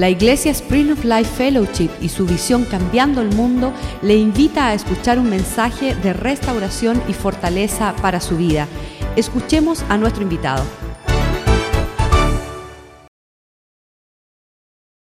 [0.00, 4.72] La Iglesia Spring of Life Fellowship y su visión Cambiando el Mundo le invita a
[4.72, 8.66] escuchar un mensaje de restauración y fortaleza para su vida.
[9.14, 10.64] Escuchemos a nuestro invitado.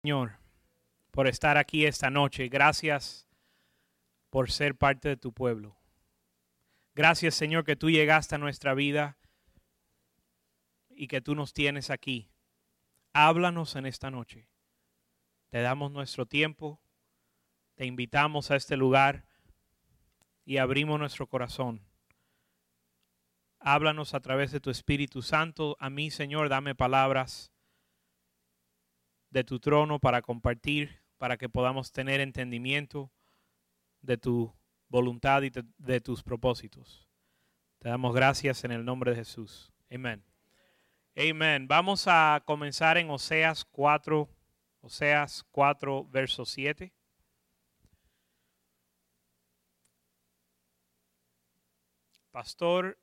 [0.05, 0.39] Señor,
[1.11, 2.47] por estar aquí esta noche.
[2.49, 3.27] Gracias
[4.31, 5.77] por ser parte de tu pueblo.
[6.95, 9.19] Gracias, Señor, que tú llegaste a nuestra vida
[10.89, 12.31] y que tú nos tienes aquí.
[13.13, 14.54] Háblanos en esta noche.
[15.55, 16.81] Te damos nuestro tiempo,
[17.77, 19.25] te invitamos a este lugar
[20.45, 21.81] y abrimos nuestro corazón.
[23.61, 25.77] Háblanos a través de tu Espíritu Santo.
[25.79, 27.53] A mí, Señor, dame palabras
[29.31, 33.13] de tu trono para compartir, para que podamos tener entendimiento
[34.03, 34.53] de tu
[34.89, 37.09] voluntad y de, tus propósitos.
[37.79, 39.73] Te damos gracias en el nombre de Jesús.
[39.89, 40.25] Amén.
[41.17, 41.69] Amén.
[41.69, 44.29] Vamos a comenzar en Oseas 4
[44.85, 46.93] Oseas 4, verso 7.
[52.31, 52.99] Pastor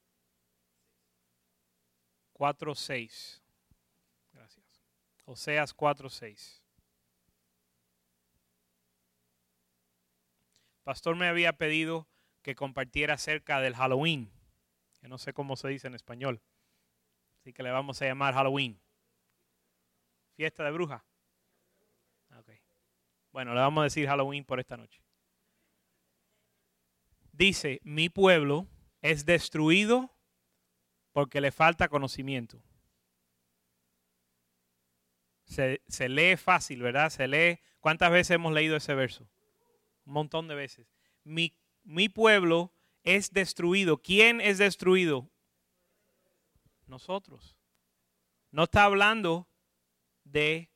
[2.34, 3.44] 4, 6.
[4.32, 4.84] Gracias.
[5.26, 6.62] Oseas 4, 6.
[10.84, 12.08] Pastor me había pedido
[12.44, 14.32] que compartiera acerca del Halloween,
[15.00, 16.44] que no sé cómo se dice en español.
[17.40, 18.80] Así que le vamos a llamar Halloween.
[20.36, 21.04] Fiesta de bruja.
[23.32, 25.02] Bueno, le vamos a decir Halloween por esta noche.
[27.32, 28.68] Dice, mi pueblo
[29.02, 30.14] es destruido
[31.12, 32.62] porque le falta conocimiento.
[35.46, 37.10] Se, se, lee fácil, ¿verdad?
[37.10, 37.60] Se lee.
[37.80, 39.30] ¿Cuántas veces hemos leído ese verso?
[40.06, 40.88] Un montón de veces.
[41.23, 42.73] Mi, mi pueblo
[43.04, 44.02] es destruido.
[44.02, 45.30] ¿Quién es destruido?
[46.86, 47.58] Nosotros.
[48.52, 49.50] No está hablando
[50.23, 50.70] de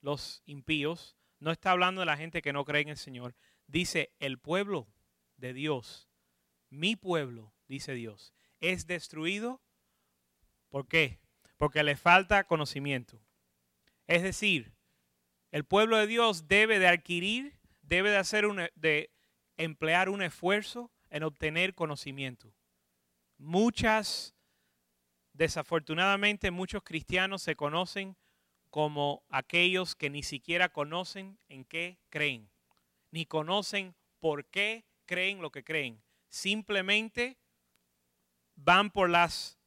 [0.00, 3.34] los impíos, no está hablando de la gente que no cree en el Señor.
[3.66, 4.88] Dice, el pueblo
[5.36, 6.08] de Dios,
[6.70, 9.60] mi pueblo, dice Dios, es destruido.
[10.68, 11.20] ¿Por qué?
[11.56, 13.20] Porque le falta conocimiento.
[14.06, 14.74] Es decir,
[15.50, 19.10] el pueblo de Dios debe de adquirir, debe de hacer un, de
[19.56, 22.52] emplear un esfuerzo en obtener conocimiento.
[23.38, 24.34] Muchas,
[25.32, 28.16] desafortunadamente, muchos cristianos se conocen
[28.70, 32.50] como aquellos que ni siquiera conocen en qué creen,
[33.10, 36.02] ni conocen por qué creen lo que creen.
[36.28, 37.38] Simplemente
[38.56, 39.58] van por las,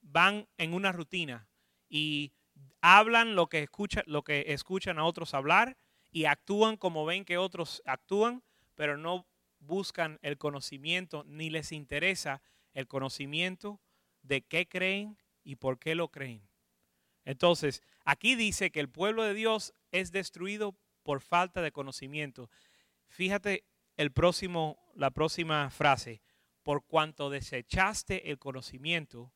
[0.00, 1.48] van en una rutina
[1.88, 2.32] y
[2.80, 5.76] hablan lo que, escuchan, lo que escuchan a otros hablar
[6.10, 8.42] y actúan como ven que otros actúan,
[8.74, 9.26] pero no
[9.58, 12.42] buscan el conocimiento ni les interesa
[12.72, 13.80] el conocimiento
[14.22, 16.42] de qué creen y por qué lo creen.
[17.26, 22.48] Entonces, aquí dice que el pueblo de Dios es destruido por falta de conocimiento.
[23.08, 23.64] Fíjate
[23.96, 26.22] el próximo, la próxima frase.
[26.62, 29.32] Por cuanto desechaste el conocimiento,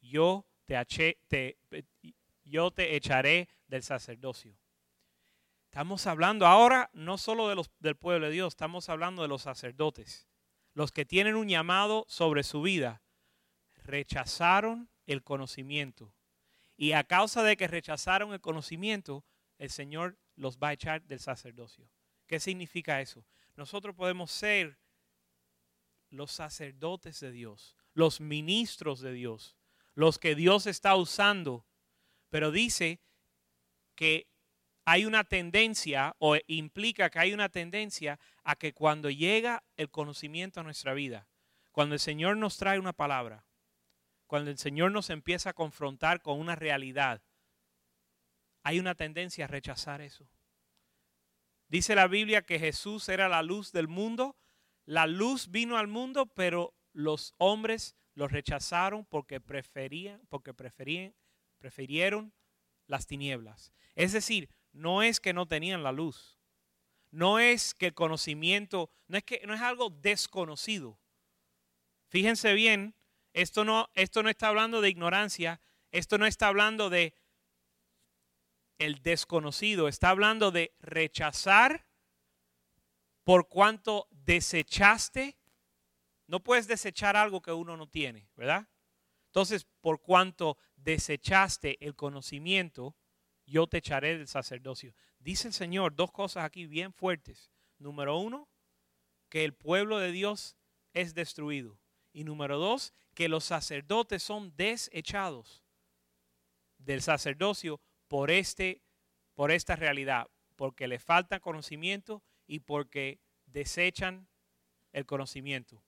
[0.00, 1.58] yo te,
[2.44, 4.56] yo te echaré del sacerdocio.
[5.64, 9.42] Estamos hablando ahora no solo de los, del pueblo de Dios, estamos hablando de los
[9.42, 10.28] sacerdotes,
[10.74, 13.02] los que tienen un llamado sobre su vida.
[13.84, 16.14] Rechazaron el conocimiento
[16.76, 19.24] y a causa de que rechazaron el conocimiento,
[19.58, 21.88] el Señor los va a echar del sacerdocio.
[22.26, 23.24] ¿Qué significa eso?
[23.56, 24.78] Nosotros podemos ser
[26.10, 29.56] los sacerdotes de Dios, los ministros de Dios,
[29.94, 31.66] los que Dios está usando,
[32.30, 33.00] pero dice
[33.94, 34.26] que
[34.84, 40.60] hay una tendencia o implica que hay una tendencia a que cuando llega el conocimiento
[40.60, 41.28] a nuestra vida,
[41.70, 43.44] cuando el Señor nos trae una palabra,
[44.32, 47.22] cuando el Señor nos empieza a confrontar con una realidad,
[48.62, 50.26] hay una tendencia a rechazar eso.
[51.68, 54.38] Dice la Biblia que Jesús era la luz del mundo.
[54.86, 61.14] La luz vino al mundo, pero los hombres lo rechazaron porque preferían, porque preferían,
[61.58, 62.32] prefirieron
[62.86, 63.70] las tinieblas.
[63.96, 66.40] Es decir, no es que no tenían la luz.
[67.10, 70.98] No es que el conocimiento, no es que no es algo desconocido.
[72.08, 72.94] Fíjense bien
[73.32, 77.14] esto no, esto no está hablando de ignorancia, esto no está hablando de
[78.78, 81.86] el desconocido, está hablando de rechazar
[83.24, 85.38] por cuanto desechaste.
[86.26, 88.68] No puedes desechar algo que uno no tiene, ¿verdad?
[89.26, 92.96] Entonces, por cuanto desechaste el conocimiento,
[93.46, 94.94] yo te echaré del sacerdocio.
[95.18, 97.50] Dice el Señor dos cosas aquí bien fuertes.
[97.78, 98.48] Número uno,
[99.28, 100.56] que el pueblo de Dios
[100.92, 101.78] es destruido.
[102.12, 105.62] Y número dos, que los sacerdotes son desechados
[106.78, 108.82] del sacerdocio por este
[109.34, 114.28] por esta realidad, porque le falta conocimiento y porque desechan
[114.92, 115.82] el conocimiento.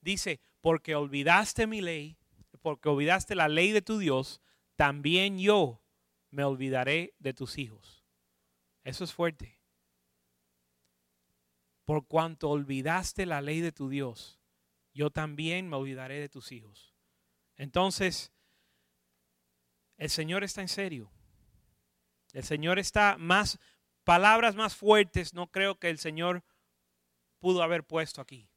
[0.00, 2.18] Dice, porque olvidaste mi ley,
[2.62, 4.40] porque olvidaste la ley de tu Dios,
[4.76, 5.82] también yo
[6.30, 8.04] me olvidaré de tus hijos.
[8.84, 9.58] Eso es fuerte.
[11.84, 14.39] Por cuanto olvidaste la ley de tu Dios,
[14.92, 16.94] yo también me olvidaré de tus hijos.
[17.56, 18.32] Entonces,
[19.96, 21.10] el Señor está en serio.
[22.32, 23.58] El Señor está más,
[24.04, 26.44] palabras más fuertes, no creo que el Señor
[27.38, 28.48] pudo haber puesto aquí.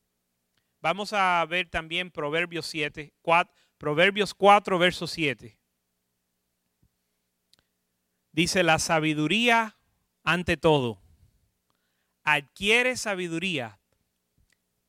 [0.82, 5.58] Vamos a ver también Proverbios 7, 4, Proverbios 4, verso 7.
[8.32, 9.78] Dice, la sabiduría
[10.24, 11.02] ante todo.
[12.24, 13.80] Adquiere sabiduría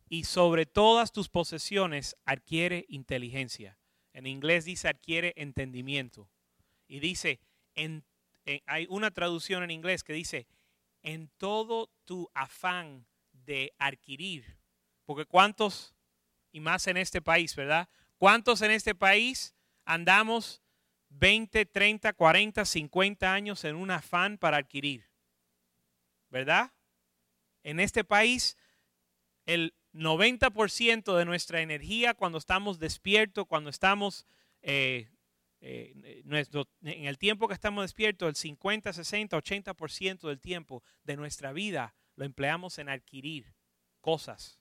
[0.08, 3.78] y sobre todas tus posesiones adquiere inteligencia.
[4.12, 6.30] En inglés dice adquiere entendimiento.
[6.86, 7.40] Y dice,
[7.74, 8.04] en,
[8.66, 10.46] hay una traducción en inglés que dice,
[11.02, 14.56] en todo tu afán de adquirir
[15.04, 15.94] porque cuántos,
[16.52, 17.88] y más en este país, ¿verdad?
[18.16, 19.54] ¿Cuántos en este país
[19.84, 20.62] andamos
[21.10, 25.08] 20, 30, 40, 50 años en un afán para adquirir?
[26.30, 26.72] ¿Verdad?
[27.62, 28.56] En este país,
[29.46, 34.26] el 90% de nuestra energía cuando estamos despiertos, cuando estamos
[34.60, 35.08] eh,
[35.60, 36.22] eh,
[36.82, 41.94] en el tiempo que estamos despiertos, el 50, 60, 80% del tiempo de nuestra vida
[42.16, 43.54] lo empleamos en adquirir
[44.00, 44.60] cosas.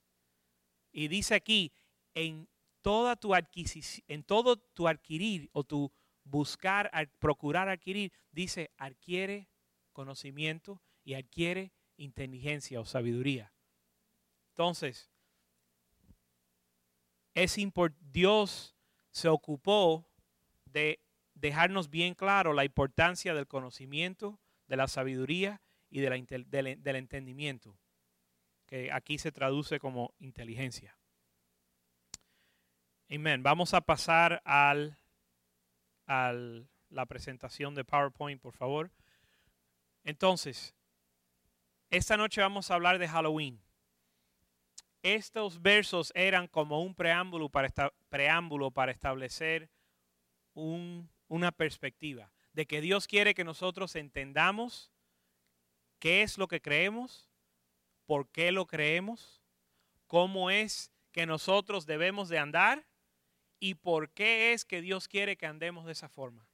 [0.92, 1.74] Y dice aquí,
[2.14, 2.48] en
[2.82, 5.92] toda tu adquisición, en todo tu adquirir o tu
[6.24, 9.50] buscar, procurar adquirir, dice, adquiere
[9.92, 13.54] conocimiento y adquiere inteligencia o sabiduría.
[14.50, 15.10] Entonces,
[17.34, 17.58] es
[18.00, 18.76] Dios
[19.12, 20.08] se ocupó
[20.66, 21.00] de
[21.34, 27.78] dejarnos bien claro la importancia del conocimiento, de la sabiduría y del entendimiento
[28.66, 30.98] que aquí se traduce como inteligencia.
[33.10, 33.44] Amén.
[33.44, 34.98] Vamos a pasar al,
[36.08, 36.34] a
[36.90, 38.92] la presentación de PowerPoint, por favor.
[40.04, 40.74] Entonces,
[41.90, 43.63] esta noche vamos a hablar de Halloween.
[45.04, 47.72] Estos versos eran como un preámbulo para,
[48.10, 49.70] preámbulo para establecer
[50.56, 54.92] una perspectiva de que Dios quiere que nosotros entendamos
[56.00, 57.30] qué es lo que creemos
[58.06, 59.42] por qué lo creemos,
[60.08, 62.86] cómo es que nosotros debemos de andar
[63.60, 66.48] y por qué es que Dios quiere que andemos de esa forma.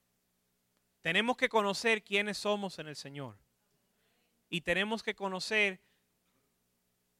[1.02, 3.38] Tenemos que conocer quiénes somos en el Señor
[4.50, 5.80] y tenemos que conocer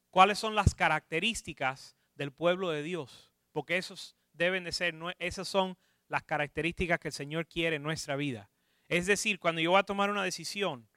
[0.10, 5.78] cuáles son las características del pueblo de Dios, porque esos deben de ser, esas son
[6.08, 8.50] las características que el Señor quiere en nuestra vida.
[8.88, 10.90] Es decir, cuando yo voy a tomar una decisión,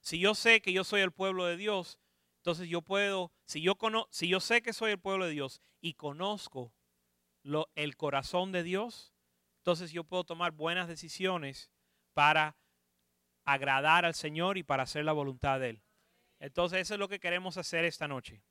[0.00, 1.98] si yo sé que yo soy el pueblo de Dios,
[2.38, 3.76] entonces yo puedo, si yo,
[4.10, 6.72] si yo sé que soy el pueblo de Dios y conozco
[7.42, 9.12] lo, el corazón de Dios,
[9.58, 11.70] entonces yo puedo tomar buenas decisiones
[12.14, 12.56] para
[13.44, 15.82] agradar al Señor y para hacer la voluntad de Él.
[16.38, 18.42] Entonces eso es lo que queremos hacer esta noche.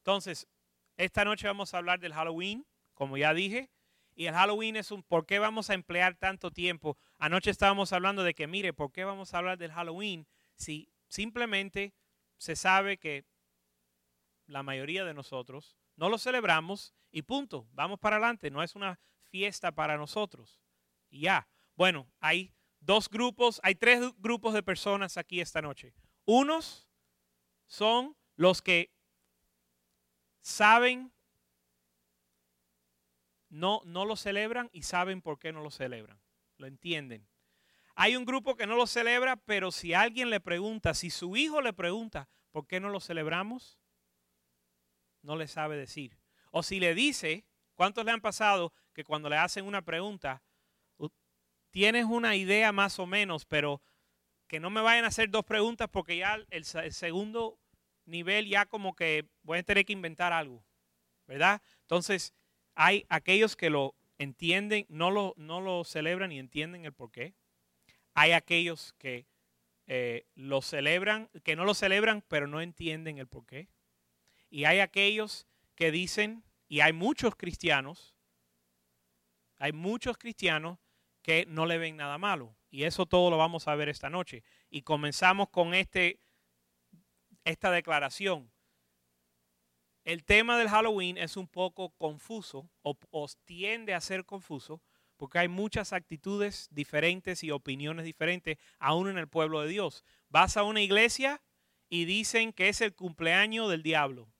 [0.00, 0.48] Entonces,
[0.96, 3.70] esta noche vamos a hablar del Halloween, como ya dije.
[4.14, 6.98] Y el Halloween es un, ¿por qué vamos a emplear tanto tiempo?
[7.18, 11.94] Anoche estábamos hablando de que, mire, ¿por qué vamos a hablar del Halloween si simplemente
[12.36, 13.24] se sabe que
[14.46, 19.00] la mayoría de nosotros no lo celebramos y punto, vamos para adelante, no es una
[19.30, 20.60] fiesta para nosotros.
[21.08, 25.92] Y ya, bueno, hay dos grupos, hay tres grupos de personas aquí esta noche.
[26.24, 26.88] Unos
[27.66, 28.92] son los que
[30.40, 31.12] saben,
[33.48, 36.20] no, no lo celebran y saben por qué no lo celebran,
[36.56, 37.28] lo entienden.
[37.94, 41.60] Hay un grupo que no lo celebra, pero si alguien le pregunta, si su hijo
[41.60, 43.78] le pregunta, ¿por qué no lo celebramos?
[45.22, 46.16] No le sabe decir.
[46.50, 47.44] O si le dice,
[47.74, 50.42] ¿cuántos le han pasado que cuando le hacen una pregunta,
[51.70, 53.80] tienes una idea más o menos, pero
[54.46, 57.59] que no me vayan a hacer dos preguntas porque ya el, segundo
[58.10, 60.64] nivel ya como que voy a tener que inventar algo,
[61.26, 61.62] ¿verdad?
[61.82, 62.34] Entonces,
[62.74, 67.34] hay aquellos que lo entienden, no lo, no lo celebran y entienden el por qué.
[68.14, 69.26] Hay aquellos que
[69.86, 73.68] eh, lo celebran, que no lo celebran, pero no entienden el por qué.
[74.50, 78.14] Y hay aquellos que dicen, y hay muchos cristianos,
[79.58, 80.78] hay muchos cristianos
[81.22, 82.56] que no le ven nada malo.
[82.70, 84.44] Y eso todo lo vamos a ver esta noche.
[84.70, 86.20] Y comenzamos con este,
[87.44, 88.50] esta declaración.
[90.04, 92.96] El tema del Halloween es un poco confuso o,
[93.44, 94.80] tiende a ser confuso
[95.16, 100.04] porque hay muchas actitudes diferentes y opiniones diferentes aún en el pueblo de Dios.
[100.30, 101.42] Vas a una iglesia
[101.90, 104.32] y dicen que es el cumpleaños del diablo.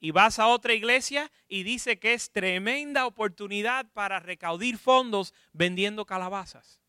[0.00, 6.06] Y vas a otra iglesia y dice que es tremenda oportunidad para recaudir fondos vendiendo
[6.06, 6.80] calabazas.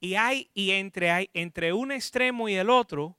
[0.00, 3.17] Y hay y entre hay entre un extremo y el otro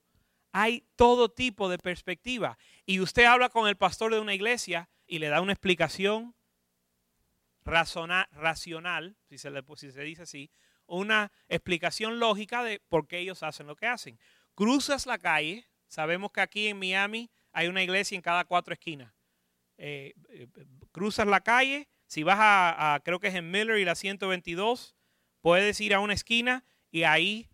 [0.51, 2.57] hay todo tipo de perspectiva.
[2.85, 6.35] Y usted habla con el pastor de una iglesia y le da una explicación
[7.63, 9.61] racional, si se, le,
[10.03, 10.51] dice así,
[10.85, 14.19] una explicación lógica de por qué ellos hacen lo que hacen.
[14.55, 19.13] Cruzas la calle, sabemos que aquí en Miami hay una iglesia en cada cuatro esquinas.
[19.77, 20.47] Eh, eh,
[20.91, 24.95] cruzas la calle, si vas a, creo que es en Miller y la 122,
[25.41, 27.49] puedes ir a una esquina y ahí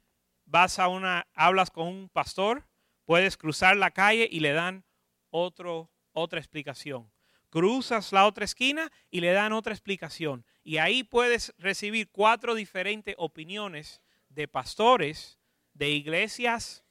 [0.46, 2.66] vas a una, hablas con un pastor,
[3.06, 4.84] puedes cruzar la calle y le dan
[5.30, 7.10] otro, otra explicación
[7.56, 10.46] cruzas la otra esquina y le dan otra explicación.
[10.62, 15.40] Y ahí puedes recibir cuatro diferentes opiniones de pastores
[15.74, 16.84] de iglesias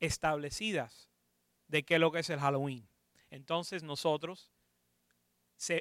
[0.00, 1.12] establecidas
[1.68, 2.88] de qué es lo que es el Halloween.
[3.30, 4.50] Entonces nosotros,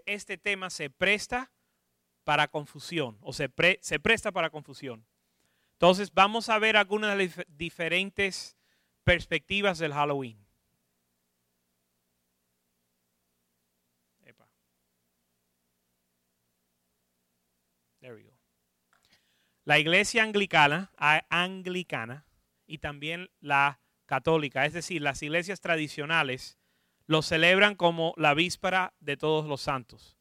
[0.06, 1.52] este tema se presta
[2.24, 5.08] para confusión o se, se presta para confusión.
[5.72, 8.59] Entonces vamos a ver algunas de las diferentes
[9.04, 10.50] perspectivas del Halloween.
[19.66, 20.92] La iglesia anglicana,
[21.30, 22.26] anglicana
[22.66, 26.58] y también la católica, es decir, las iglesias tradicionales,
[27.06, 30.18] lo celebran como la víspera de todos los santos.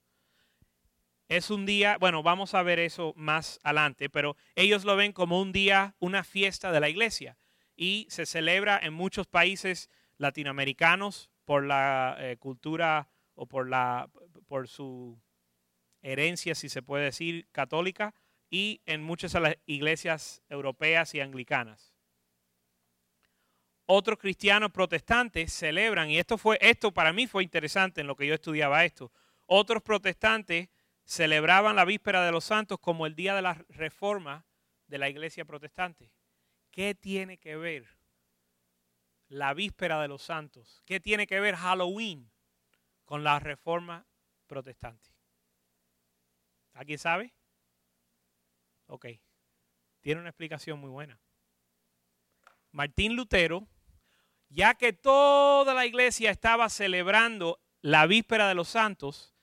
[1.29, 5.41] Es un día, bueno, vamos a ver eso más adelante, pero ellos lo ven como
[5.41, 7.39] un día, una fiesta de la iglesia
[7.79, 14.11] y se celebra en muchos países latinoamericanos por la eh, cultura o por, la,
[14.47, 15.17] por su
[16.03, 18.15] herencia, si se puede decir, católica
[18.51, 21.95] y en muchas de las iglesias europeas y anglicanas.
[23.87, 28.27] Otros cristianos protestantes celebran, y esto, fue, esto para mí fue interesante en lo que
[28.27, 29.13] yo estudiaba esto,
[29.47, 30.69] otros protestantes
[31.05, 34.45] celebraban la víspera de los santos como el día de la reforma
[34.89, 36.11] de la iglesia protestante.
[36.79, 37.89] ¿Qué tiene que ver
[39.27, 40.81] la víspera de los santos?
[40.87, 42.31] ¿Qué tiene que ver Halloween
[43.05, 44.07] con la reforma
[44.47, 45.11] protestante?
[46.75, 47.35] ¿Alguien sabe?
[48.87, 49.07] Ok,
[50.03, 51.19] tiene una explicación muy buena.
[52.71, 53.67] Martín Lutero,
[54.49, 59.35] ya que toda la iglesia estaba celebrando la víspera de los santos,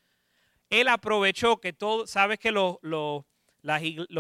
[0.69, 3.25] él aprovechó que todo, sabes que los, los,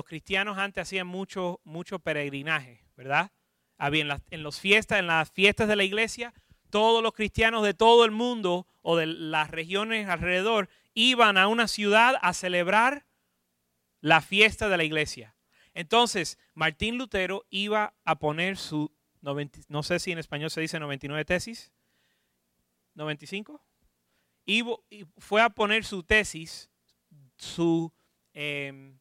[0.03, 3.31] cristianos antes hacían mucho, mucho peregrinaje, ¿verdad?
[3.77, 6.33] Había en, las, en fiestas, en las fiestas de la iglesia,
[6.69, 11.67] todos los cristianos de todo el mundo o de las regiones alrededor iban a una
[11.67, 13.05] ciudad a celebrar
[14.01, 15.35] la fiesta de la iglesia.
[15.73, 21.25] Entonces, Martín Lutero iba a poner su, no sé si en español se dice 99
[21.25, 21.73] tesis,
[22.93, 23.61] 95,
[24.45, 24.63] y
[25.17, 26.69] fue a poner su tesis,
[27.35, 27.91] su,
[28.33, 28.99] em,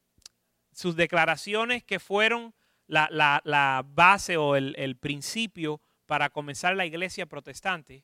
[0.73, 2.53] sus declaraciones que fueron
[2.87, 8.03] la, base o el, el principio para comenzar la iglesia protestante.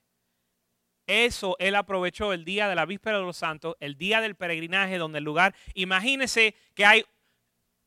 [1.07, 4.97] Eso él aprovechó el día de la víspera de los santos, el día del peregrinaje,
[4.97, 7.05] donde el lugar, imagínense que hay,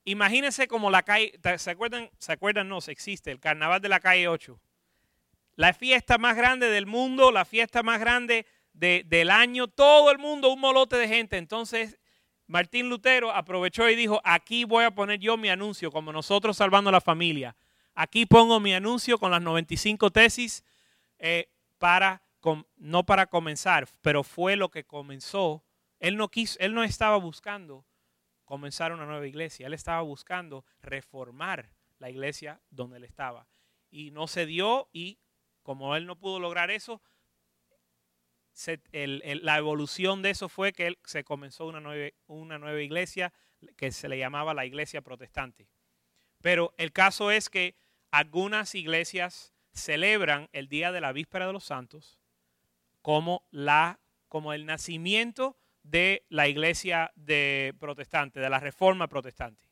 [0.05, 2.11] imagínense como la calle, ¿se acuerdan?
[2.19, 2.69] ¿Se acuerdan?
[2.69, 4.61] No, existe el carnaval de la calle 8.
[5.57, 10.53] La fiesta más grande del mundo, la fiesta más grande del año, todo el mundo,
[10.53, 11.37] un molote de gente.
[11.37, 11.97] Entonces,
[12.47, 16.91] Martín Lutero aprovechó y dijo, aquí voy a poner yo mi anuncio, como nosotros salvando
[16.91, 17.57] la familia.
[17.95, 20.65] Aquí pongo mi anuncio con las 95 tesis
[21.19, 21.49] eh,
[21.79, 22.23] para
[22.77, 25.65] no para comenzar, pero fue lo que comenzó.
[25.99, 27.87] Él no quiso, él no estaba buscando
[28.45, 33.47] comenzar una nueva iglesia, él estaba buscando reformar la iglesia donde él estaba.
[33.91, 35.19] Y no se dio y
[35.63, 37.01] como él no pudo lograr eso,
[38.92, 43.32] la evolución de eso fue que se comenzó una nueva, una nueva iglesia
[43.76, 45.68] que se le llamaba la iglesia protestante.
[46.40, 47.76] Pero el caso es que
[48.11, 52.20] algunas iglesias celebran el día de la víspera de los santos
[53.02, 59.68] como, la, como el nacimiento de la iglesia de protestante, de la reforma protestante.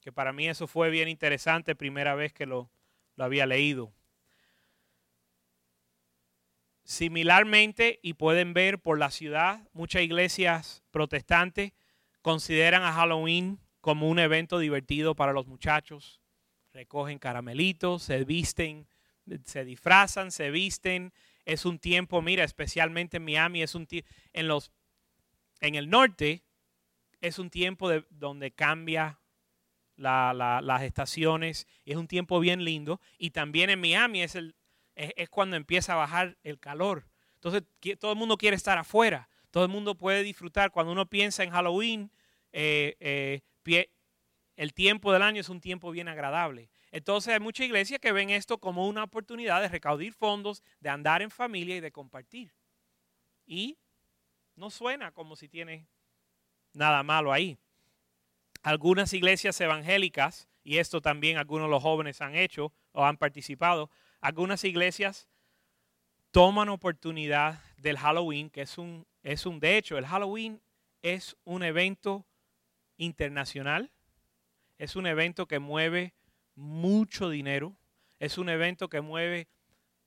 [0.00, 2.70] Que para mí eso fue bien interesante, primera vez que lo,
[3.16, 3.92] lo había leído.
[6.84, 11.72] Similarmente, y pueden ver por la ciudad, muchas iglesias protestantes
[12.22, 16.20] consideran a Halloween como un evento divertido para los muchachos.
[16.72, 18.86] Recogen caramelitos, se visten,
[19.44, 21.12] se disfrazan, se visten
[21.44, 23.86] es un tiempo, mira, especialmente en Miami, es un
[24.32, 24.70] en los
[25.60, 26.44] en el norte
[27.20, 29.20] es un tiempo de, donde cambia
[29.96, 33.00] las estaciones, es un tiempo bien lindo.
[33.16, 34.56] Y también en Miami es, el,
[34.94, 37.06] es, cuando empieza a bajar el calor.
[37.34, 37.64] Entonces
[37.98, 40.70] todo el mundo quiere estar afuera, todo el mundo puede disfrutar.
[40.70, 42.10] Cuando uno piensa en Halloween,
[42.52, 43.90] eh, eh,
[44.56, 46.70] el tiempo del año es un tiempo bien agradable.
[46.90, 51.22] Entonces hay muchas iglesias que ven esto como una oportunidad de recaudar fondos, de andar
[51.22, 52.54] en familia y de compartir.
[53.46, 53.78] Y
[54.54, 55.88] no suena como si tiene
[56.74, 57.58] nada malo ahí.
[58.62, 63.90] Algunas iglesias evangélicas, y esto también algunos de los jóvenes han hecho o han participado,
[64.22, 65.28] algunas iglesias
[66.30, 70.62] toman oportunidad del Halloween, que es un, es un, de hecho, el Halloween
[71.02, 72.24] es un evento
[72.96, 73.92] internacional,
[74.78, 76.14] es un evento que mueve
[76.54, 77.76] mucho dinero,
[78.18, 79.48] es un evento que mueve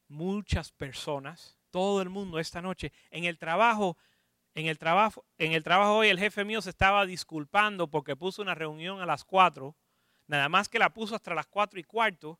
[0.07, 2.91] muchas personas, todo el mundo esta noche.
[3.12, 3.98] En el trabajo
[4.55, 8.41] en el trabajo, en el trabajo hoy el jefe mío se estaba disculpando porque puso
[8.41, 9.75] una reunión a las 4,
[10.27, 12.39] nada más que la puso hasta las 4 y cuarto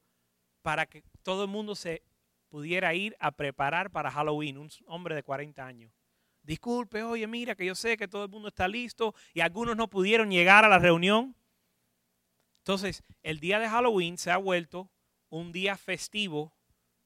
[0.62, 2.04] para que todo el mundo se
[2.50, 5.92] pudiera ir a preparar para Halloween, un hombre de 40 años.
[6.44, 9.90] Disculpe, oye, mira que yo sé que todo el mundo está listo y algunos no
[9.90, 11.36] pudieron llegar a la reunión.
[12.60, 14.92] Entonces, el día de Halloween se ha vuelto
[15.30, 16.54] un día festivo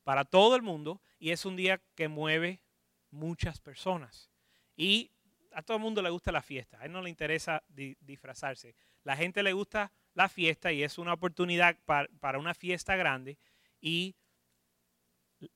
[0.03, 2.61] para todo el mundo y es un día que mueve
[3.09, 4.29] muchas personas.
[4.75, 5.11] Y
[5.53, 8.75] a todo el mundo le gusta la fiesta, a él no le interesa disfrazarse.
[9.03, 13.37] La gente le gusta la fiesta y es una oportunidad para, una fiesta grande.
[13.81, 14.15] Y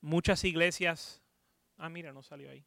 [0.01, 1.21] muchas iglesias,
[1.77, 2.65] ah, mira, no salió ahí.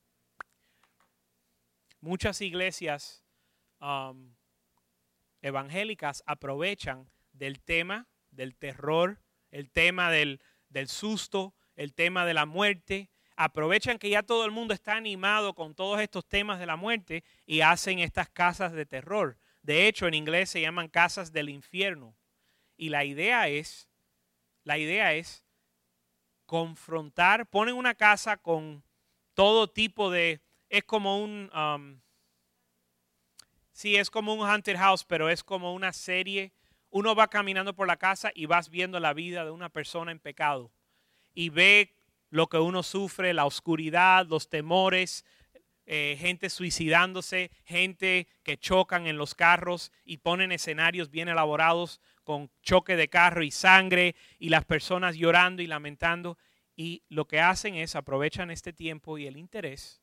[2.01, 3.25] Muchas iglesias
[3.81, 4.35] um,
[5.41, 12.47] evangélicas aprovechan del tema del terror, el tema del, del susto, el tema de la
[12.47, 16.77] muerte, aprovechan que ya todo el mundo está animado con todos estos temas de la
[16.77, 19.39] muerte y hacen estas casas de terror.
[19.63, 22.17] De hecho, en inglés se llaman casas del infierno.
[22.77, 23.89] Y la idea es,
[24.65, 25.46] la idea es
[26.47, 28.83] confrontar, ponen una casa con
[29.35, 32.01] todo tipo de, es como un, um,
[33.73, 36.53] sí, es como un haunted house, pero es como una serie.
[36.91, 40.19] Uno va caminando por la casa y vas viendo la vida de una persona en
[40.19, 40.73] pecado
[41.35, 41.95] y ve
[42.31, 45.25] lo que uno sufre, la oscuridad, los temores,
[45.85, 52.51] eh, gente suicidándose, gente que chocan en los carros y ponen escenarios bien elaborados con
[52.61, 56.39] choque de carro y sangre y las personas llorando y lamentando.
[56.77, 60.03] Y lo que hacen es aprovechan este tiempo y el interés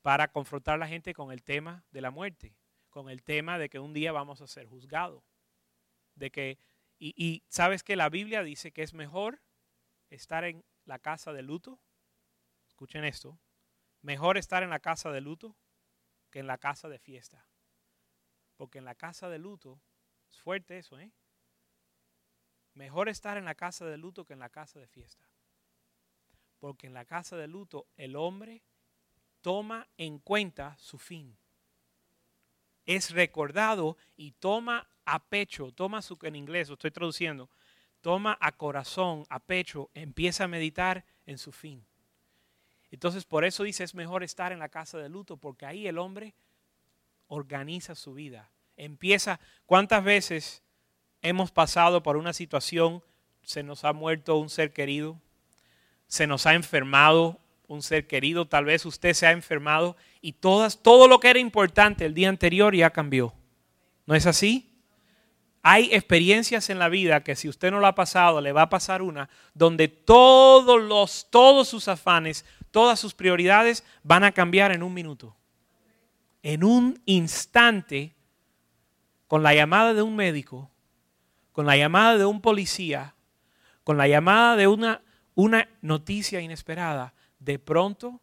[0.00, 2.56] para confrontar a la gente con el tema de la muerte,
[2.88, 5.24] con el tema de que un día vamos a ser juzgados.
[6.14, 6.58] De que,
[6.98, 9.42] y, y sabes que la Biblia dice que es mejor
[10.08, 11.80] estar en la casa de luto,
[12.68, 13.40] escuchen esto,
[14.02, 15.56] mejor estar en la casa de luto
[16.30, 17.48] que en la casa de fiesta.
[18.56, 19.82] Porque en la casa de luto,
[20.28, 21.12] es fuerte eso, ¿eh?
[22.74, 25.33] Mejor estar en la casa de luto que en la casa de fiesta.
[26.64, 28.62] Porque en la casa de luto el hombre
[29.42, 31.36] toma en cuenta su fin.
[32.86, 37.50] Es recordado y toma a pecho, toma su, en inglés, lo estoy traduciendo,
[38.00, 41.84] toma a corazón, a pecho, empieza a meditar en su fin.
[42.90, 45.98] Entonces por eso dice es mejor estar en la casa de luto, porque ahí el
[45.98, 46.34] hombre
[47.26, 48.50] organiza su vida.
[48.78, 50.62] Empieza, ¿cuántas veces
[51.20, 53.04] hemos pasado por una situación,
[53.42, 55.20] se nos ha muerto un ser querido,
[56.06, 60.82] se nos ha enfermado un ser querido, tal vez usted se ha enfermado y todas,
[60.82, 63.34] todo lo que era importante el día anterior ya cambió.
[64.06, 64.70] ¿No es así?
[65.62, 68.68] Hay experiencias en la vida que si usted no lo ha pasado, le va a
[68.68, 74.82] pasar una, donde todos, los, todos sus afanes, todas sus prioridades van a cambiar en
[74.82, 75.34] un minuto.
[76.42, 78.14] En un instante,
[79.26, 80.70] con la llamada de un médico,
[81.52, 83.14] con la llamada de un policía,
[83.84, 85.00] con la llamada de una,
[85.34, 88.20] una noticia inesperada, de pronto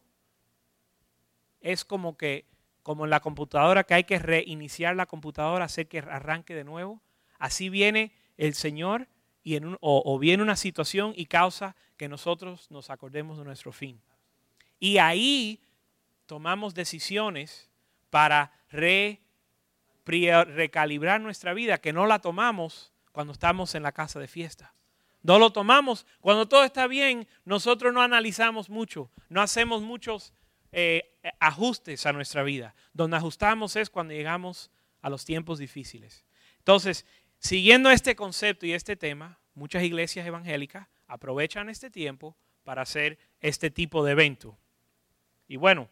[1.60, 2.46] es como que,
[2.82, 7.02] como en la computadora que hay que reiniciar la computadora, hacer que arranque de nuevo
[7.42, 9.08] Así viene el Señor
[9.42, 14.00] y o, viene una situación y causa que nosotros nos acordemos de nuestro fin.
[14.78, 15.60] Y ahí
[16.26, 17.68] tomamos decisiones
[18.10, 18.52] para
[20.04, 24.72] recalibrar nuestra vida, que no la tomamos cuando estamos en la casa de fiesta.
[25.22, 27.26] No lo tomamos cuando todo está bien.
[27.44, 30.32] Nosotros no analizamos mucho, no hacemos muchos
[30.72, 32.74] eh, ajustes a nuestra vida.
[32.92, 36.24] Donde ajustamos es cuando llegamos a los tiempos difíciles.
[36.58, 37.06] Entonces,
[37.42, 43.68] Siguiendo este concepto y este tema, muchas iglesias evangélicas aprovechan este tiempo para hacer este
[43.68, 44.56] tipo de evento.
[45.48, 45.90] Y bueno,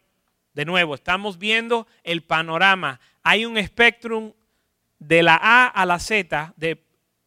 [0.53, 3.01] de nuevo, estamos viendo el panorama.
[3.21, 4.33] Hay un espectro
[4.97, 6.81] de la A a la Z de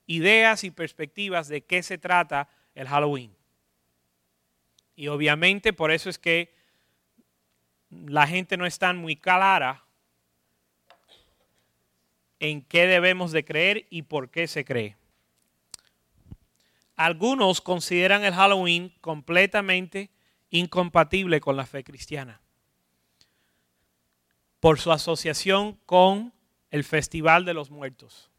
[0.07, 3.35] ideas y perspectivas de qué se trata el Halloween.
[4.97, 6.55] Y obviamente por eso es que
[7.91, 9.85] la gente no está muy clara
[12.41, 14.97] en qué debemos de creer y por qué se cree.
[16.97, 20.11] Algunos consideran el Halloween completamente
[20.51, 22.41] incompatible con la fe cristiana
[24.65, 26.33] por su asociación con
[26.71, 28.31] el Festival de los Muertos,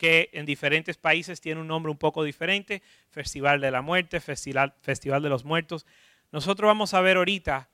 [0.00, 4.72] que en diferentes países tiene un nombre un poco diferente, Festival de la Muerte, Festival,
[4.80, 5.84] Festival de los Muertos.
[6.32, 7.68] Nosotros vamos a ver ahorita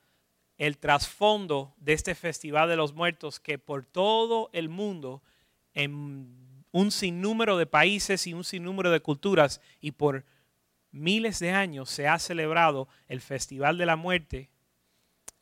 [0.59, 5.23] el trasfondo de este Festival de los Muertos que por todo el mundo,
[5.73, 10.25] en un sinnúmero de países y un sinnúmero de culturas y por
[10.91, 14.51] miles de años se ha celebrado el Festival de la Muerte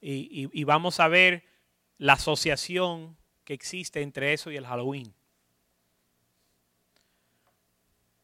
[0.03, 1.45] y, y vamos a ver
[1.97, 5.15] la asociación que existe entre eso y el Halloween.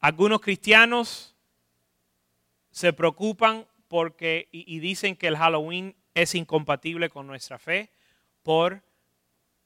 [0.00, 1.36] Algunos cristianos
[2.70, 7.90] se preocupan porque y, dicen que el Halloween es incompatible con nuestra fe
[8.42, 8.82] por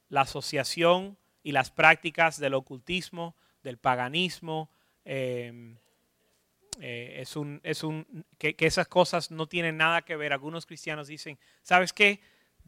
[0.08, 4.70] la asociación y las prácticas del ocultismo, del paganismo.
[5.04, 5.76] Em,
[6.80, 10.32] eh, es un, es un, que, que, esas cosas no tienen nada que ver.
[10.32, 12.20] Algunos cristianos dicen, ¿sabes qué?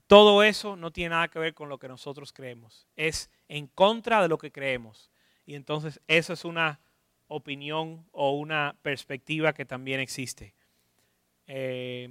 [0.06, 2.86] Todo eso no tiene nada que ver con lo que nosotros creemos.
[2.94, 5.10] Es en contra de lo que creemos.
[5.46, 6.80] Y entonces esa es una
[7.28, 10.54] opinión o una perspectiva que también existe.
[11.46, 12.10] Eh,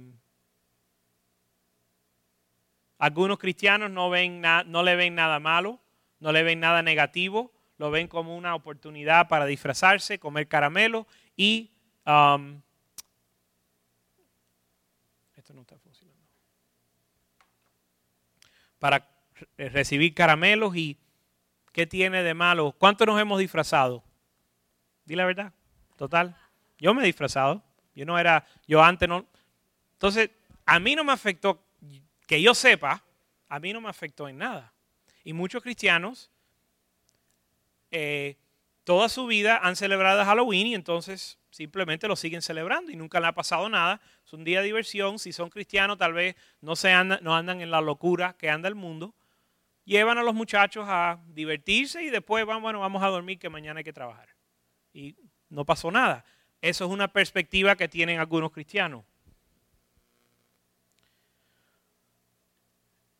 [2.98, 5.80] algunos cristianos no, ven no le ven nada malo,
[6.20, 11.70] no le ven nada negativo, lo ven como una oportunidad para disfrazarse, comer caramelo y...
[12.06, 12.62] Um,
[15.36, 16.22] esto no está funcionando.
[18.78, 19.08] Para
[19.58, 20.96] recibir caramelos y
[21.72, 22.72] ¿qué tiene de malo?
[22.78, 24.05] ¿Cuánto nos hemos disfrazado?
[25.06, 25.52] Di la verdad,
[25.96, 26.36] total.
[26.78, 27.62] Yo me he disfrazado.
[27.94, 29.24] Yo no era, yo antes no.
[29.94, 30.30] Entonces,
[30.66, 31.64] a mí no me afectó,
[32.26, 33.02] que yo sepa,
[33.48, 34.72] a mí no me afectó en nada.
[35.24, 36.30] Y muchos cristianos,
[37.90, 38.36] eh,
[38.84, 43.28] toda su vida han celebrado Halloween y entonces simplemente lo siguen celebrando y nunca le
[43.28, 44.00] ha pasado nada.
[44.24, 45.18] Es un día de diversión.
[45.18, 48.68] Si son cristianos, tal vez no, se andan, no andan en la locura que anda
[48.68, 49.14] el mundo.
[49.84, 53.78] Llevan a los muchachos a divertirse y después van, bueno, vamos a dormir que mañana
[53.78, 54.35] hay que trabajar.
[54.96, 55.14] Y
[55.50, 56.24] no pasó nada.
[56.62, 59.04] Eso es una perspectiva que tienen algunos cristianos.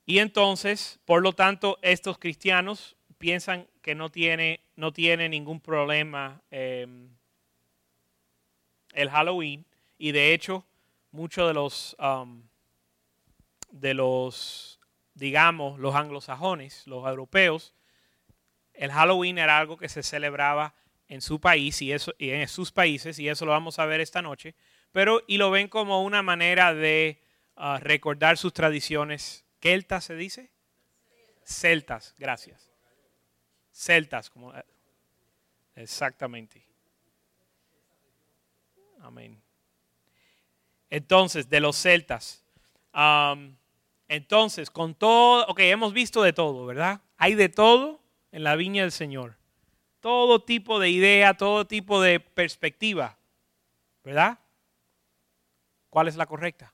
[0.07, 6.41] Y entonces, por lo tanto, estos cristianos piensan que no tiene, no tiene ningún problema
[6.51, 7.11] em,
[8.95, 9.67] el Halloween.
[9.99, 10.65] Y de hecho,
[11.11, 12.43] muchos de los, um,
[13.71, 14.81] de los,
[15.13, 17.75] digamos, los anglosajones, los europeos,
[18.73, 20.75] el Halloween era algo que se celebraba
[21.09, 24.01] en su país y, eso, y en sus países, y eso lo vamos a ver
[24.01, 24.55] esta noche,
[24.93, 27.23] pero y lo ven como una manera de
[27.57, 29.45] ah, recordar sus tradiciones.
[29.61, 30.53] ¿Celtas se dice?
[31.45, 32.71] Celtas, gracias.
[33.73, 34.65] Celtas, como eh,
[35.75, 36.65] exactamente.
[39.01, 39.43] Amén.
[40.89, 42.45] Entonces, de los celtas.
[44.09, 47.01] entonces, con todo, ok, hemos visto de todo, ¿verdad?
[47.17, 49.37] Hay de todo en la viña del Señor
[50.01, 53.19] todo tipo de idea, todo tipo de perspectiva,
[54.05, 54.39] ¿verdad?
[55.91, 56.73] ¿Cuál es la correcta?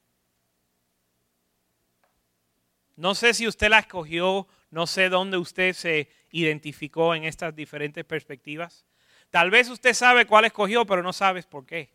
[2.96, 8.04] No sé si usted la escogió, no sé dónde usted se identificó en estas diferentes
[8.04, 8.86] perspectivas.
[9.30, 11.90] Tal vez usted sabe cuál escogió, pero no sabes por qué.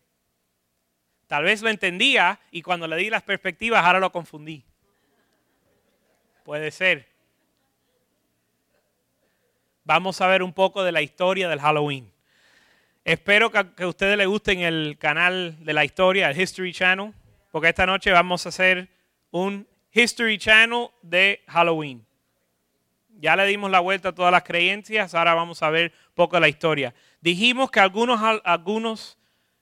[1.28, 4.64] Tal vez lo entendía y cuando le di las perspectivas ahora lo confundí.
[6.44, 7.06] Puede ser
[9.88, 12.12] vamos a ver un poco de la historia del Halloween.
[13.06, 17.14] Espero que, a ustedes les guste el canal de la historia, el History Channel,
[17.50, 18.90] porque esta noche vamos a hacer
[19.30, 22.04] un History Channel de Halloween.
[23.18, 26.36] Ya le dimos la vuelta a todas las creencias, ahora vamos a ver un poco
[26.36, 26.94] de la historia.
[27.22, 29.16] Dijimos que algunos, algunos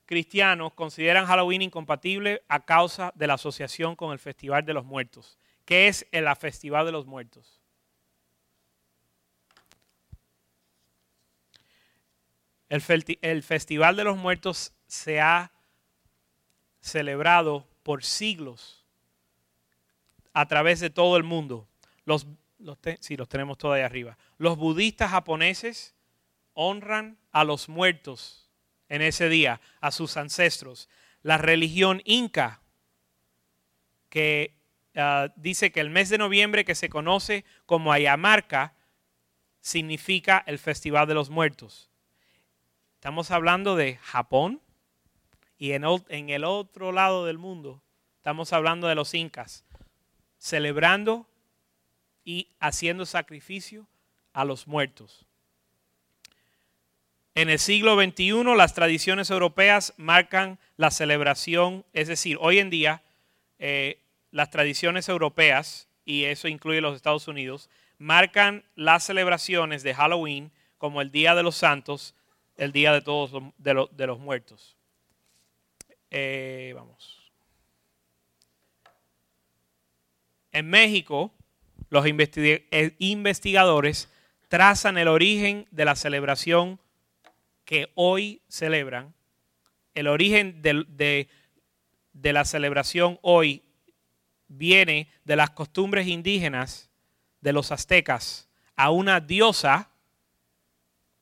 [0.07, 5.39] cristianos consideran Halloween incompatible a causa de la asociación con el Festival de los Muertos.
[5.65, 7.56] ¿Qué es el Festival de los Muertos?
[12.69, 15.53] El, Festival de los Muertos se ha
[16.81, 18.85] celebrado por siglos
[20.33, 21.69] a través de todo el mundo.
[22.05, 22.27] Los,
[22.59, 24.19] los sí, los tenemos todos ahí arriba.
[24.39, 25.95] Los budistas japoneses
[26.55, 28.51] honran a los muertos
[28.89, 30.89] en ese día, a sus ancestros.
[31.23, 32.61] La religión inca,
[34.09, 34.57] que
[34.97, 38.75] ah, dice que el mes de noviembre, que se conoce como Ayamarca,
[39.61, 41.91] significa el Festival de los Muertos.
[42.97, 44.61] Estamos hablando de Japón
[45.59, 45.85] y en,
[46.31, 47.83] el otro lado del mundo
[48.17, 49.65] estamos hablando de los incas,
[50.39, 51.29] celebrando
[52.25, 53.87] y haciendo sacrificio
[54.33, 55.27] a los muertos.
[57.35, 63.03] En el siglo XXI las tradiciones europeas marcan la celebración, es decir, hoy en día
[63.59, 70.51] eh, las tradiciones europeas, y eso incluye los Estados Unidos, marcan las celebraciones de Halloween
[70.79, 72.15] como el Día de los Santos,
[72.57, 74.77] el Día de todos de, los muertos.
[76.11, 77.31] Eh, vamos.
[80.53, 81.35] En México,
[81.91, 84.11] los eh, investigadores
[84.49, 86.81] trazan el origen de la celebración
[87.65, 89.15] que hoy celebran.
[89.95, 91.29] El origen de,
[92.13, 93.63] de la celebración hoy
[94.49, 96.91] viene de las costumbres indígenas
[97.41, 99.91] de los aztecas a una diosa,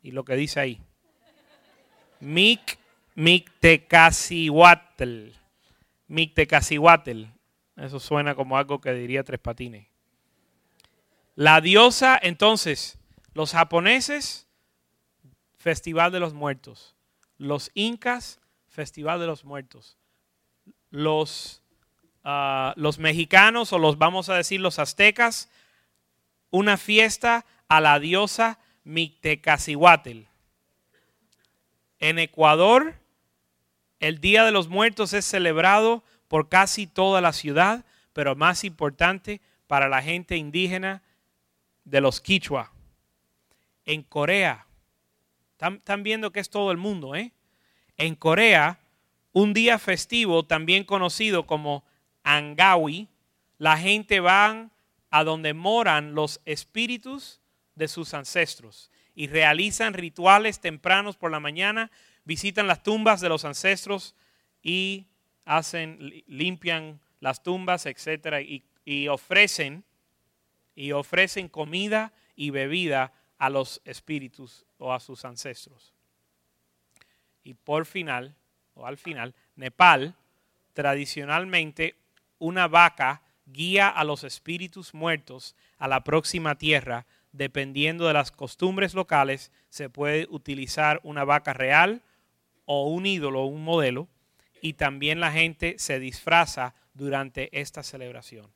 [0.03, 0.81] y lo que dice ahí,
[2.25, 2.79] Mic
[3.15, 5.29] Mictecacihuatl.
[6.09, 7.25] Mictecacihuatl.
[7.77, 9.87] Eso suena como algo que diría Tres Patines.
[11.35, 12.99] La diosa, entonces,
[13.35, 14.47] los japoneses,
[15.59, 16.95] Festival de los Muertos.
[17.39, 19.99] Los incas, Festival de los Muertos.
[20.91, 21.63] Los,
[22.23, 25.51] ah, los mexicanos, o los vamos a decir los aztecas,
[26.51, 30.34] una fiesta a la diosa Mictecacihuatl.
[32.05, 32.97] En Ecuador,
[33.99, 39.41] el Día de los Muertos es celebrado por casi toda la ciudad, pero más importante
[39.67, 41.03] para la gente indígena
[41.87, 42.71] de los Quichua.
[43.87, 44.67] En Corea,
[45.53, 47.33] están, viendo que es todo el mundo, ¿eh?
[47.97, 48.81] En Corea,
[49.33, 51.87] un día festivo, también conocido como
[52.23, 53.09] Angawi,
[53.57, 54.69] la gente va
[55.09, 57.41] a donde moran los espíritus
[57.75, 61.91] de sus ancestros y realizan rituales tempranos por la mañana,
[62.25, 64.15] visitan las tumbas de los ancestros
[64.63, 65.07] y
[65.45, 69.85] hacen, limpian las tumbas, etcétera, y, y ofrecen
[70.75, 75.93] y ofrecen comida y bebida a los espíritus o a sus ancestros.
[77.43, 78.35] Y por final,
[78.75, 80.15] o al final, Nepal,
[80.73, 81.97] tradicionalmente
[82.39, 87.07] una vaca guía a los espíritus muertos a la próxima tierra.
[87.35, 92.01] Dependiendo de las costumbres locales, se puede utilizar una vaca real
[92.65, 94.07] o un ídolo, un modelo,
[94.63, 98.47] y también la gente se disfraza durante esta celebración.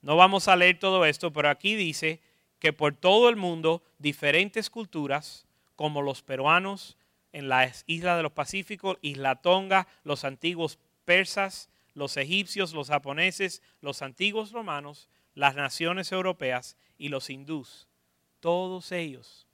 [0.00, 2.22] No vamos a leer todo esto, pero aquí dice
[2.60, 5.46] que por todo el mundo diferentes culturas,
[5.76, 6.96] como los peruanos,
[7.34, 13.62] en las islas de los Pacíficos, Isla Tonga, los antiguos persas, los egipcios, los japoneses,
[13.80, 17.88] los antiguos romanos, las naciones europeas y los hindús.
[18.40, 19.46] Todos ellos,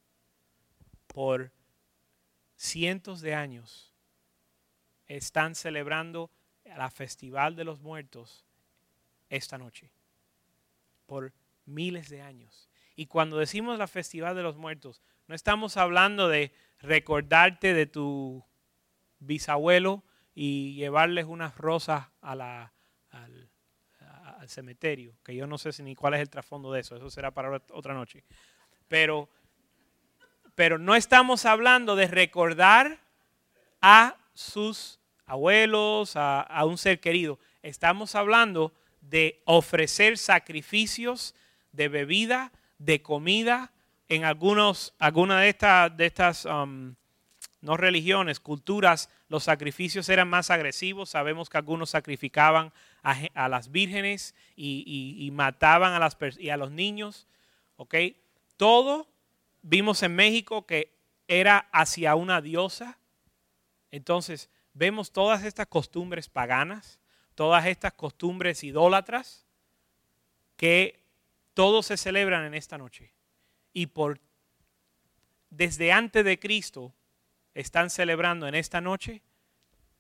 [1.07, 1.53] por
[2.57, 3.93] cientos de años,
[5.07, 6.31] están celebrando
[6.65, 8.45] la Festival de los Muertos
[9.29, 9.91] esta noche.
[11.07, 11.33] Por
[11.65, 12.69] miles de años.
[12.95, 18.45] Y cuando decimos la Festival de los Muertos, no estamos hablando de recordarte de tu
[19.19, 20.05] bisabuelo
[20.41, 22.73] y llevarles unas rosas a la,
[23.11, 23.51] al,
[24.47, 27.61] cementerio, que yo no sé ni cuál es el trasfondo de eso, eso será para
[27.73, 28.23] otra noche.
[28.87, 29.29] Pero,
[30.55, 33.01] pero no estamos hablando de recordar
[33.83, 37.41] a sus abuelos, a, a un ser querido.
[37.63, 41.35] Estamos hablando de ofrecer sacrificios
[41.73, 43.73] de bebida, de comida,
[44.09, 46.95] en algunos, algunas de estas, de estas um,
[47.61, 51.11] no religiones, culturas, los sacrificios eran más agresivos.
[51.11, 57.27] Sabemos que algunos sacrificaban a, las vírgenes y, mataban a, las, y a los niños.
[58.57, 59.09] Todo
[59.63, 60.93] vimos en México que
[61.27, 62.99] era hacia una diosa.
[63.91, 66.99] Entonces, vemos todas estas costumbres paganas,
[67.35, 69.47] todas estas costumbres idólatras
[70.57, 71.01] que
[71.55, 73.13] todos se celebran en esta noche
[73.73, 74.21] y por
[75.51, 76.93] desde antes de Cristo
[77.61, 79.23] están celebrando en esta noche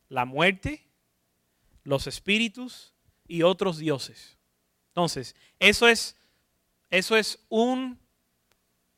[0.09, 0.87] la muerte,
[1.85, 2.95] los espíritus
[3.27, 4.39] y otros dioses.
[4.89, 6.17] Entonces, eso es,
[6.91, 7.99] eso es un,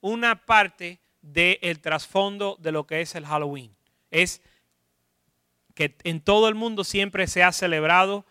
[0.01, 3.77] una parte del trasfondo de lo que es el Halloween.
[4.11, 4.43] Es
[5.75, 8.27] que en todo el mundo siempre se ha celebrado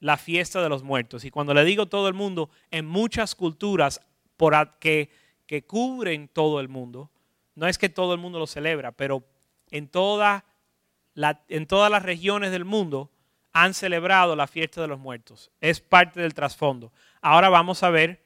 [0.00, 1.24] la fiesta de los muertos.
[1.24, 4.00] Y cuando le digo todo el mundo, en muchas culturas
[4.36, 5.10] por que
[5.46, 7.10] que cubren todo el mundo.
[7.54, 9.24] No es que todo el mundo lo celebra, pero
[9.74, 10.44] en, todas
[11.90, 13.10] las regiones del mundo
[13.52, 15.50] han celebrado la fiesta de los muertos.
[15.60, 16.92] Es parte del trasfondo.
[17.20, 18.24] Ahora vamos a ver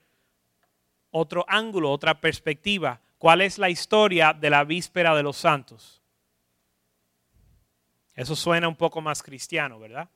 [1.11, 3.01] otro ángulo, otra perspectiva.
[3.17, 6.03] ¿Cuál es la historia de la víspera de los santos?
[8.15, 10.09] Eso suena un poco más cristiano, ¿verdad?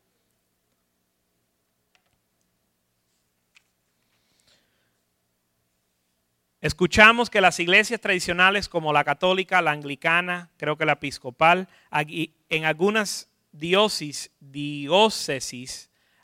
[6.63, 12.65] Escuchamos que las iglesias tradicionales como la católica, la anglicana, creo que la episcopal, en
[12.65, 14.31] algunas diócesis,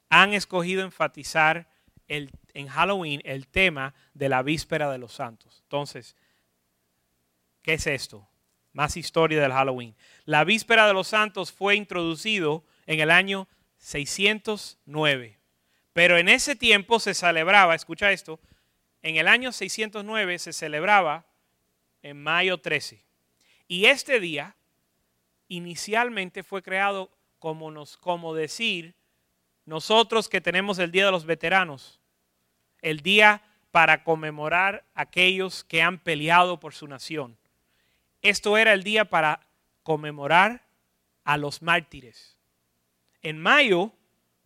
[0.08, 1.68] han escogido enfatizar
[2.06, 5.58] el, en Halloween el tema de la víspera de los santos.
[5.64, 6.14] Entonces,
[7.62, 8.28] ¿qué es esto?
[8.72, 9.96] Más historia del Halloween.
[10.24, 13.48] La víspera de los santos fue introducido en el año
[13.78, 15.36] 609.
[15.92, 18.38] Pero en ese tiempo se celebraba, escucha esto,
[19.02, 21.26] en el año 609 se celebraba
[22.02, 23.02] en mayo 13.
[23.68, 24.56] Y este día
[25.48, 28.94] inicialmente fue creado como, nos, como decir
[29.66, 32.00] nosotros que tenemos el Día de los Veteranos,
[32.80, 37.36] el día para conmemorar a aquellos que han peleado por su nación.
[38.22, 39.46] Esto era el día para
[39.82, 40.64] conmemorar
[41.24, 42.36] a los mártires.
[43.22, 43.92] En mayo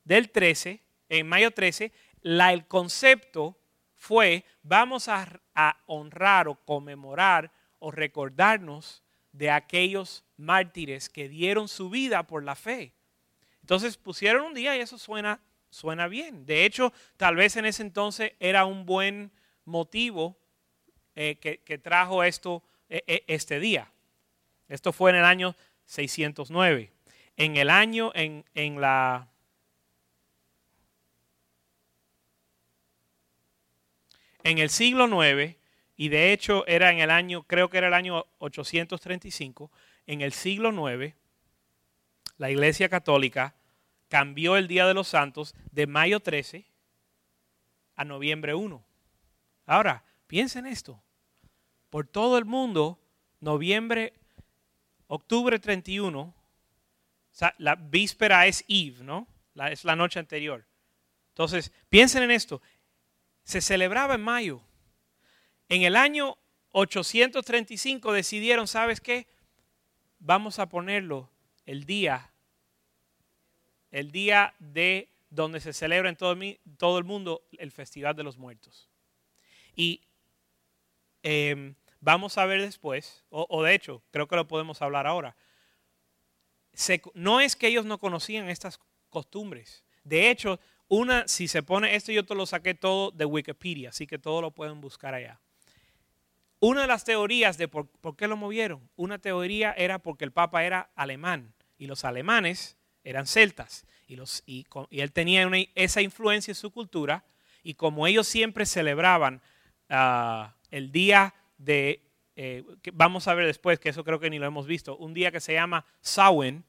[0.05, 3.57] del 13, en mayo 13, la, el concepto
[4.03, 5.29] fue, vamos a,
[5.87, 12.93] honrar o conmemorar o recordarnos de aquellos mártires que dieron su vida por la fe.
[13.61, 16.45] Entonces pusieron un día y eso suena, suena bien.
[16.47, 19.31] De hecho, tal vez en ese entonces era un buen
[19.65, 20.37] motivo
[21.15, 23.93] eh, que, trajo esto e, e, este día.
[24.69, 26.91] Esto fue en el año 609.
[27.37, 29.29] En el año, en, en la
[34.45, 35.57] en el siglo IX,
[35.97, 39.71] y de hecho era en el año, creo que era el año 835,
[40.07, 41.15] en el siglo IX,
[42.39, 43.55] la Iglesia Católica
[44.09, 46.67] cambió el Día de los Santos de mayo 13
[47.97, 48.85] a noviembre 1.
[49.67, 51.03] Ahora, piensen esto.
[51.89, 52.99] Por todo el mundo,
[53.41, 54.15] noviembre,
[55.07, 56.35] octubre 31, o
[57.31, 59.27] sea, la víspera es Eve, ¿no?
[59.71, 60.65] es la noche anterior.
[61.29, 62.61] Entonces, piensen en esto
[63.45, 64.63] se celebraba en mayo.
[65.69, 66.37] En el año
[66.73, 69.27] 835 decidieron, ¿sabes qué?
[70.19, 71.31] Vamos a ponerlo
[71.67, 72.31] el día,
[73.91, 78.89] el día de donde se celebra en todo, el mundo el Festival de los Muertos.
[79.75, 80.03] Y
[81.23, 85.37] em, vamos a ver después, o, de hecho, creo que lo podemos hablar ahora.
[87.15, 88.79] no es que ellos no conocían estas
[89.09, 89.85] costumbres.
[90.05, 90.61] De hecho,
[90.93, 94.43] una, si se pone esto, yo te lo saqué todo de Wikipedia, así que todo
[94.43, 95.41] lo pueden buscar allá.
[96.61, 100.65] Una de las teorías de por, qué lo movieron, una teoría era porque el Papa
[100.65, 106.57] era alemán y los alemanes eran celtas y, los, y, él tenía esa influencia en
[106.57, 107.25] su cultura
[107.63, 109.41] y como ellos siempre celebraban
[109.89, 112.03] ah, el día de,
[112.37, 115.33] eh, vamos a ver después, que eso creo que ni lo hemos visto, un día
[115.33, 116.65] que se llama Samhain,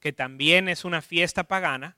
[0.00, 1.96] que también es una fiesta pagana,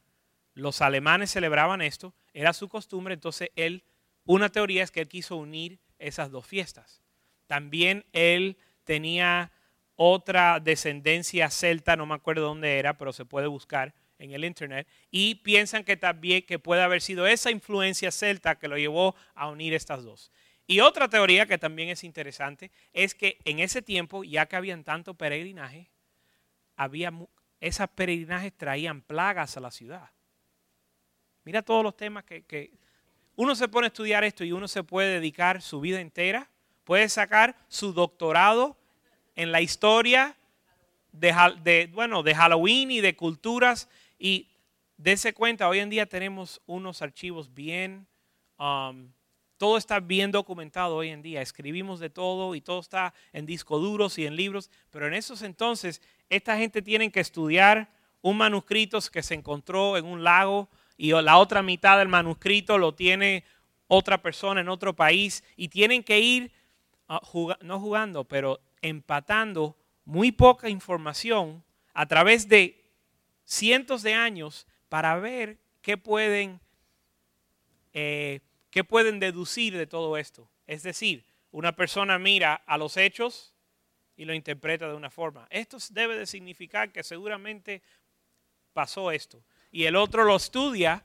[0.55, 3.85] los alemanes celebraban esto, era su costumbre, entonces él,
[4.25, 7.03] una teoría es que él quiso unir esas dos fiestas.
[7.47, 9.53] También él tenía
[9.97, 14.87] otra descendencia celta, no me acuerdo dónde era, pero se puede buscar en el internet,
[15.11, 19.49] y piensan que también que puede haber sido esa influencia celta que lo llevó a
[19.49, 20.31] unir estas dos.
[20.67, 24.85] Y otra teoría que también es interesante es que en ese tiempo, ya que habían
[24.85, 25.91] tanto peregrinaje,
[26.77, 27.13] había,
[27.61, 30.11] esas peregrinajes traían plagas a la ciudad.
[31.45, 32.71] Mira todos los temas que,
[33.37, 36.51] uno se pone a estudiar esto y uno se puede dedicar su vida entera,
[36.85, 38.77] puede sacar su doctorado
[39.35, 40.37] en la historia
[41.13, 43.89] de, bueno, de Halloween y de culturas.
[44.19, 44.49] Y
[44.99, 48.07] dése cuenta, hoy en día tenemos unos archivos bien,
[48.59, 49.11] um,
[49.57, 53.81] todo está bien documentado hoy en día, escribimos de todo y todo está en discos
[53.81, 57.91] duros y en libros, pero en esos entonces esta gente tiene que estudiar
[58.23, 60.69] un manuscrito que se encontró en un lago
[61.01, 63.43] y la otra mitad del manuscrito lo tiene
[63.87, 66.53] otra persona en otro país y tienen que ir,
[67.09, 67.23] ah,
[67.63, 71.65] no jugando, pero empatando muy poca información
[71.95, 72.85] a través de
[73.45, 76.61] cientos de años para ver qué pueden,
[77.95, 80.51] eh, qué pueden deducir de todo esto.
[80.67, 83.55] Es decir, una persona mira a los hechos
[84.19, 85.47] y lo interpreta de una forma.
[85.49, 87.81] Esto debe de significar que seguramente
[88.75, 91.05] pasó esto y el otro lo estudia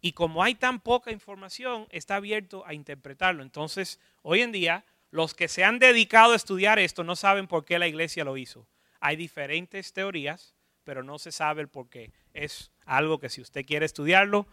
[0.00, 3.42] y como hay tan poca información, está abierto a interpretarlo.
[3.42, 7.64] Entonces, hoy en día, los que se han dedicado a estudiar esto no saben por
[7.64, 8.66] qué la iglesia lo hizo.
[9.00, 10.54] Hay diferentes teorías,
[10.84, 12.12] pero no se sabe el por qué.
[12.34, 14.46] Es algo que si usted quiere estudiarlo,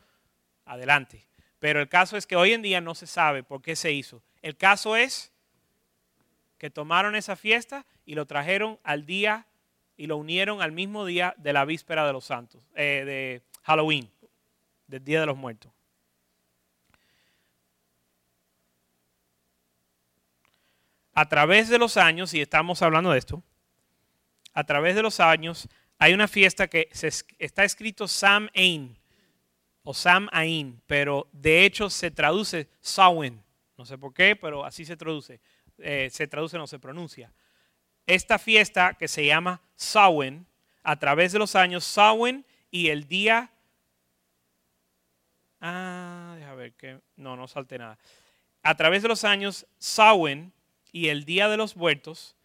[0.64, 1.28] adelante.
[1.59, 4.24] Pero el caso es que hoy en día no se sabe por qué se hizo.
[4.41, 5.34] El caso es
[6.57, 9.47] que tomaron esa fiesta y lo trajeron al día
[9.97, 14.09] y lo unieron al mismo día de la víspera de los santos, eh, de Halloween,
[14.88, 15.72] del Día de los Muertos.
[21.14, 23.43] A través de los años, y estamos hablando de esto,
[24.53, 26.89] a través de los años hay una fiesta que
[27.38, 28.97] está escrito Sam Ain
[29.84, 33.43] o Sam Ain, pero de hecho se traduce Samhain.
[33.78, 35.39] No sé por qué, pero así se traduce.
[35.78, 37.34] Eh, se traduce, no se pronuncia.
[38.05, 40.45] Esta fiesta que se llama Samhain,
[40.84, 43.51] a través de los años, Samhain y el día...
[45.59, 46.99] Ah, déjame ver que...
[47.17, 47.99] No, no salte nada.
[48.63, 50.51] A través de los años, Samhain
[50.91, 52.36] y el Día de los Muertos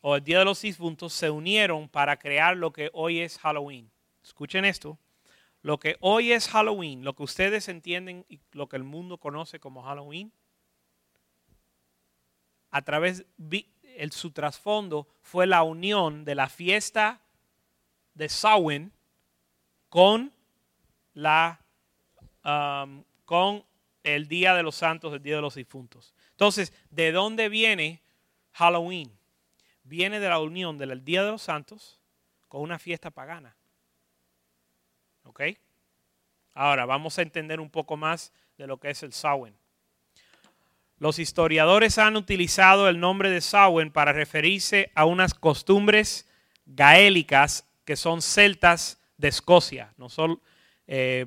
[0.00, 3.90] o el Día de los Difuntos se unieron para crear lo que hoy es Halloween.
[4.22, 4.98] Escuchen esto.
[5.62, 9.60] Lo que hoy es Halloween, lo que ustedes entienden y lo que el mundo conoce
[9.60, 10.32] como Halloween,
[12.70, 13.26] a través
[13.96, 17.20] el, su trasfondo fue la unión de la fiesta
[18.14, 18.92] de Samhain
[19.88, 20.32] con
[21.14, 21.60] la
[22.44, 23.64] um, con
[24.02, 26.14] el Día de los Santos, el Día de los Difuntos.
[26.32, 28.02] Entonces, ¿de dónde viene
[28.52, 29.12] Halloween?
[29.84, 32.00] Viene de la unión del Día de los Santos
[32.48, 33.56] con una fiesta pagana.
[35.24, 35.42] ¿Ok?
[36.54, 39.56] Ahora vamos a entender un poco más de lo que es el Samhain.
[40.98, 46.28] Los historiadores han utilizado el nombre de Samhain para referirse a unas costumbres
[46.66, 49.92] gaélicas que son celtas de Escocia.
[49.96, 50.06] No,
[50.86, 51.26] eh,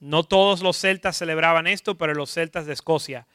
[0.00, 3.26] no todos los celtas celebraban esto, pero los celtas de Escocia.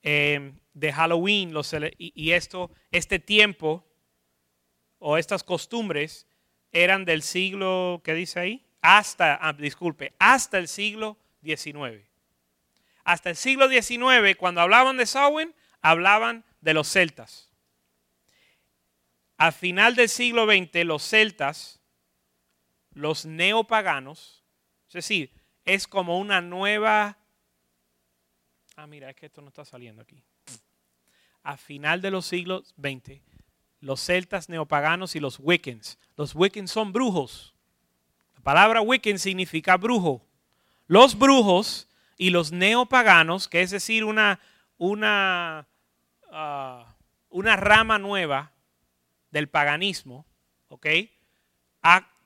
[0.00, 1.52] Em, de Halloween
[1.98, 3.86] y, esto, este tiempo
[5.00, 6.26] o estas costumbres
[6.72, 8.66] eran del siglo, ¿qué dice ahí?
[8.80, 12.06] Hasta, ah, disculpe, hasta el siglo XIX.
[13.04, 17.49] Hasta el siglo XIX, cuando hablaban de Samhain, hablaban de los celtas.
[19.40, 21.80] Al final del siglo XX, los celtas,
[22.92, 24.44] los neopaganos,
[24.88, 25.32] es decir,
[25.64, 27.16] es como una nueva
[28.76, 30.22] ah, mira, es que esto no está saliendo aquí.
[31.42, 33.22] A final de los siglos XX,
[33.80, 35.98] los celtas neopaganos y los Wiccans.
[36.18, 37.54] Los Wiccans son brujos.
[38.34, 40.22] La palabra Wiccan significa brujo.
[40.86, 41.88] Los brujos
[42.18, 44.38] y los neopaganos, que es decir, una,
[44.76, 45.66] una,
[46.30, 46.94] ah,
[47.30, 48.52] una rama nueva
[49.30, 50.26] del paganismo,
[50.68, 50.86] ¿ok?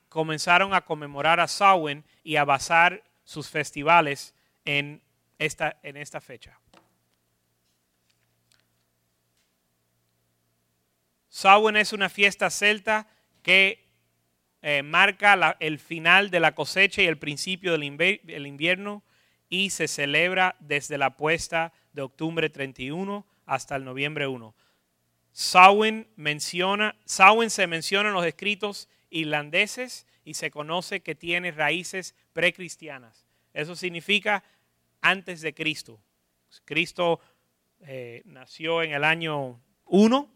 [0.08, 4.34] comenzaron a conmemorar a Samhain y a basar sus festivales
[4.64, 5.02] en
[5.38, 6.58] esta, en esta fecha.
[11.28, 13.08] Samhain es una fiesta celta
[13.42, 13.84] que
[14.62, 19.02] eh, marca el final de la cosecha y el principio del invierno
[19.48, 24.54] y se celebra desde la puesta de octubre 31 hasta el noviembre 1.
[25.34, 33.26] Samhain, menciona, se menciona en los escritos irlandeses y se conoce que tiene raíces precristianas.
[33.52, 34.44] Eso significa
[35.00, 36.00] antes de Cristo.
[36.64, 37.18] Cristo
[37.80, 40.32] eh, nació en el año 1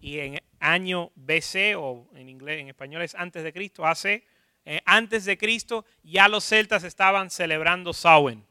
[0.00, 4.24] y en año BC o en inglés, en español es antes de Cristo, AC.
[4.64, 8.46] Eh, antes de Cristo ya los celtas estaban celebrando Samhain.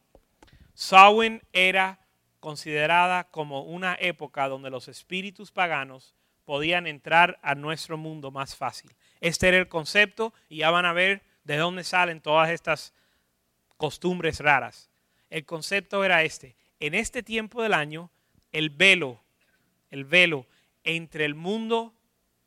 [0.76, 2.01] Samhain era
[2.42, 6.14] considerada como una época donde los espíritus paganos
[6.44, 8.92] podían entrar a nuestro mundo más fácil.
[9.22, 12.94] Este era el concepto y ya van a ver de dónde salen todas estas
[13.78, 14.90] costumbres raras.
[15.30, 16.56] El concepto era este.
[16.80, 18.10] En este tiempo del año,
[18.52, 19.22] el velo,
[19.92, 20.48] el velo
[20.84, 21.94] entre el mundo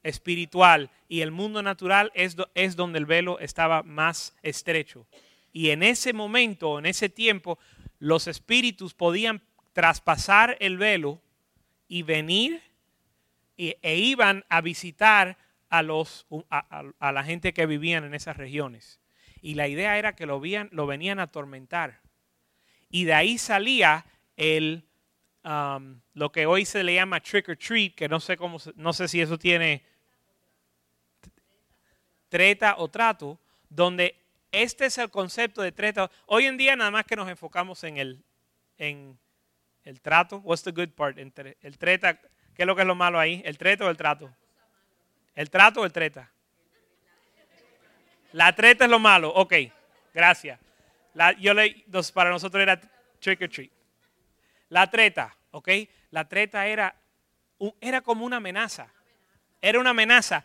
[0.03, 5.07] espiritual y el mundo natural es, es donde el velo estaba más estrecho.
[5.53, 7.61] Y en ese momento, en ese tiempo,
[8.01, 9.41] los espíritus podían
[9.75, 11.21] traspasar el velo
[11.87, 12.63] y venir
[13.59, 15.37] e iban a visitar
[15.69, 19.01] a, los, a, la gente que vivían en esas regiones.
[19.43, 22.01] Y la idea era que lo, lo venían a atormentar
[22.95, 24.07] y de ahí salía
[24.37, 24.85] el,
[25.43, 28.93] um, lo que hoy se le llama trick or treat, que no sé, cómo, no
[28.93, 29.85] sé si eso tiene
[32.29, 34.15] treta o trato, donde
[34.53, 36.09] este es el concepto de treta.
[36.27, 38.25] Hoy en día nada más que nos enfocamos en el,
[38.79, 39.19] en
[39.85, 40.39] el trato.
[40.39, 41.19] What's the good part?
[41.19, 42.19] El treta,
[42.55, 43.43] ¿qué es lo que es lo malo ahí?
[43.45, 44.35] ¿El treta o el trato?
[45.35, 46.31] ¿El trato o el treta?
[48.33, 49.33] La treta es lo malo.
[49.35, 49.55] Ok,
[50.13, 50.59] gracias
[51.39, 52.81] yo le, para nosotros era
[53.21, 53.71] trick or treat.
[54.69, 55.69] La treta, ¿ok?
[56.11, 56.95] La treta era,
[57.81, 58.89] era como una amenaza.
[59.61, 60.45] Era una amenaza.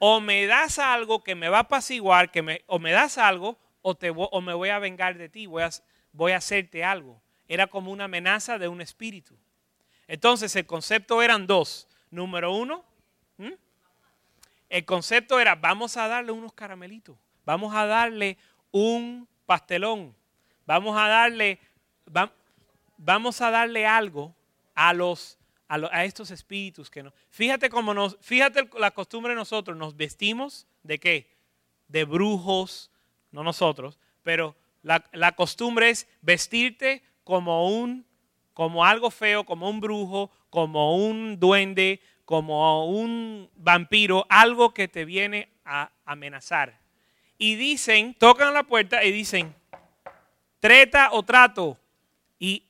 [0.00, 3.58] o me das algo que me va a apaciguar, que me, o me das algo,
[3.82, 5.70] o, te, o me voy a vengar de ti, voy a,
[6.12, 7.20] voy a hacerte algo.
[7.48, 9.36] Era como una amenaza de un espíritu.
[10.06, 11.88] Entonces el concepto eran dos.
[12.10, 12.84] Número uno,
[14.68, 18.36] el concepto era vamos a darle unos caramelitos, vamos a darle
[18.70, 20.14] un pastelón,
[20.66, 21.58] vamos a darle,
[22.96, 24.34] vamos a darle algo
[24.74, 25.38] a los
[25.68, 27.12] a, estos espíritus que no.
[27.30, 31.30] Fíjate cómo nos, fíjate la costumbre de nosotros, nos vestimos de qué?
[31.88, 32.90] De brujos,
[33.30, 38.06] no nosotros, pero la, la costumbre es vestirte como un,
[38.54, 45.04] como algo feo, como un brujo, como un duende, como un vampiro, algo que te
[45.04, 46.80] viene a amenazar.
[47.36, 49.54] Y dicen, tocan la puerta y dicen,
[50.58, 51.78] treta o trato.
[52.38, 52.64] Y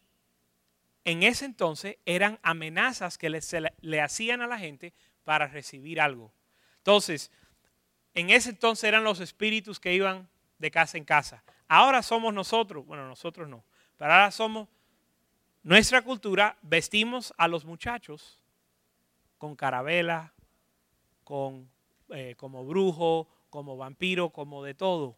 [1.04, 3.38] en ese entonces eran amenazas que le,
[3.80, 4.92] le, hacían a la gente
[5.22, 6.32] para recibir algo.
[6.78, 7.30] Entonces,
[8.12, 10.28] en ese entonces eran los espíritus que iban
[10.58, 11.44] de casa en casa.
[11.68, 13.62] Ahora somos nosotros, bueno, nosotros no,
[13.98, 14.68] pero ahora somos
[15.62, 18.38] nuestra cultura, vestimos a los muchachos
[19.36, 20.32] con carabela,
[21.24, 21.68] con,
[22.10, 25.16] eh, como brujo, como vampiro, como de todo,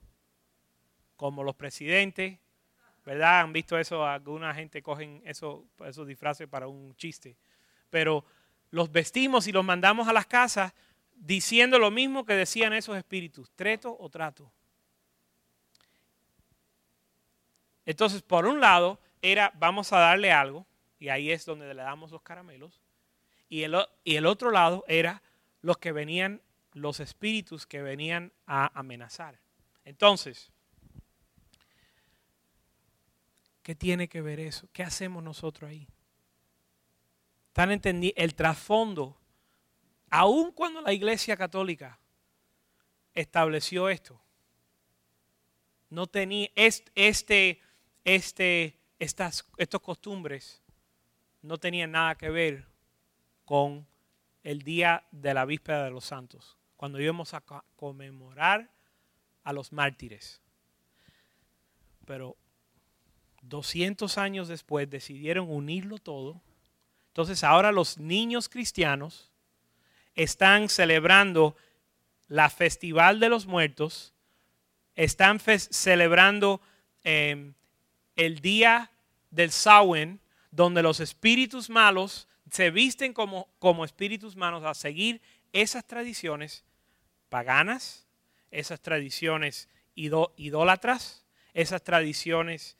[1.16, 2.38] como los presidentes,
[3.04, 3.40] ¿verdad?
[3.40, 7.36] Han visto eso, alguna gente cogen eso, esos disfraces para un chiste.
[7.90, 8.24] Pero
[8.70, 10.72] los vestimos y los mandamos a las casas
[11.14, 14.50] diciendo lo mismo que decían esos espíritus, treto o trato.
[17.86, 20.66] Entonces, por un lado, era vamos a darle algo,
[20.98, 22.80] y ahí es donde le damos los caramelos,
[23.48, 25.22] y el, otro lado era
[25.60, 26.40] los que venían,
[26.72, 29.40] los espíritus que venían a amenazar.
[29.84, 30.52] Entonces,
[33.62, 34.68] ¿Qué tiene que ver eso?
[34.72, 35.86] ¿Qué hacemos nosotros ahí?
[37.48, 38.20] ¿Están entendiendo?
[38.20, 39.16] El trasfondo,
[40.08, 41.98] aun cuando la Iglesia Católica
[43.14, 44.20] estableció esto,
[45.90, 47.60] no tenía este,
[48.04, 50.62] estas, estos costumbres
[51.42, 52.66] no tenían nada que ver
[53.44, 53.86] con
[54.42, 57.42] el día de la víspera de los santos, cuando íbamos a
[57.76, 58.70] conmemorar
[59.44, 60.40] a los mártires.
[62.06, 62.36] Pero
[63.42, 66.40] 200 años después decidieron unirlo todo.
[67.08, 69.30] Entonces ahora los niños cristianos
[70.14, 71.56] están celebrando
[72.28, 74.14] la festival de los muertos,
[74.94, 76.60] están celebrando
[77.02, 77.54] em,
[78.20, 78.90] el día
[79.30, 85.22] del Samhain, donde los espíritus malos se visten como, como espíritus malos a seguir
[85.54, 86.62] esas tradiciones
[87.30, 88.06] paganas,
[88.50, 92.76] esas tradiciones idólatras, esas tradiciones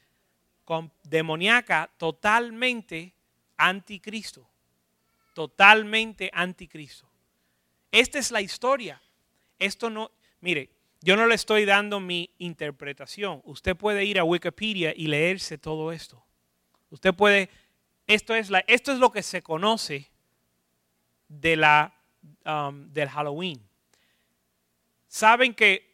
[1.05, 3.15] demoníaca totalmente
[3.57, 4.47] anticristo.
[5.33, 7.09] Totalmente anticristo.
[7.91, 9.01] Esta es la historia.
[9.59, 10.11] Esto no,
[10.43, 10.69] mire,
[11.01, 13.41] yo no le estoy dando mi interpretación.
[13.45, 16.25] Usted puede ir a Wikipedia y leerse todo esto.
[16.91, 17.49] Usted puede,
[18.07, 20.11] esto es, la, esto es lo que se conoce
[21.29, 21.95] de la,
[22.45, 23.61] um, del Halloween.
[25.09, 25.91] Saben que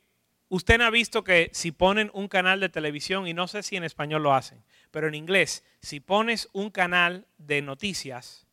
[0.49, 3.83] Usted ha visto que si ponen un canal de televisión, y no sé si en
[3.83, 8.47] español lo hacen, pero en inglés, si pones un canal de noticias,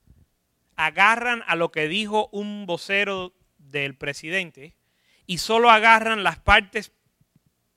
[0.75, 4.75] agarran a lo que dijo un vocero del presidente
[5.25, 6.91] y solo agarran las partes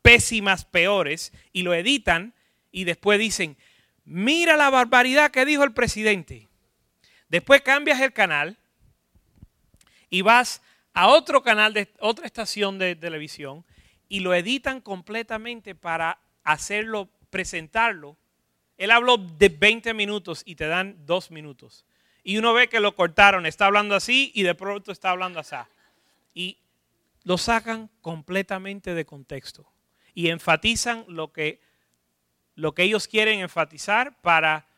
[0.03, 2.35] pésimas, peores, y lo editan
[2.71, 3.57] y después dicen,
[4.05, 6.49] mira la barbaridad que dijo el presidente.
[7.29, 8.57] Después cambias el canal
[10.11, 13.65] y vas a otro canal de otra estación de televisión
[14.09, 18.17] y lo editan completamente para hacerlo, presentarlo.
[18.79, 21.85] Él habló de 20 minutos y te dan dos minutos.
[22.23, 25.57] Y uno ve que lo cortaron, está hablando así y de pronto está hablando así.
[26.35, 26.59] Y
[27.27, 29.69] lo sacan completamente de contexto
[30.15, 31.61] y enfatizan lo que,
[32.55, 34.69] lo que ellos quieren enfatizar para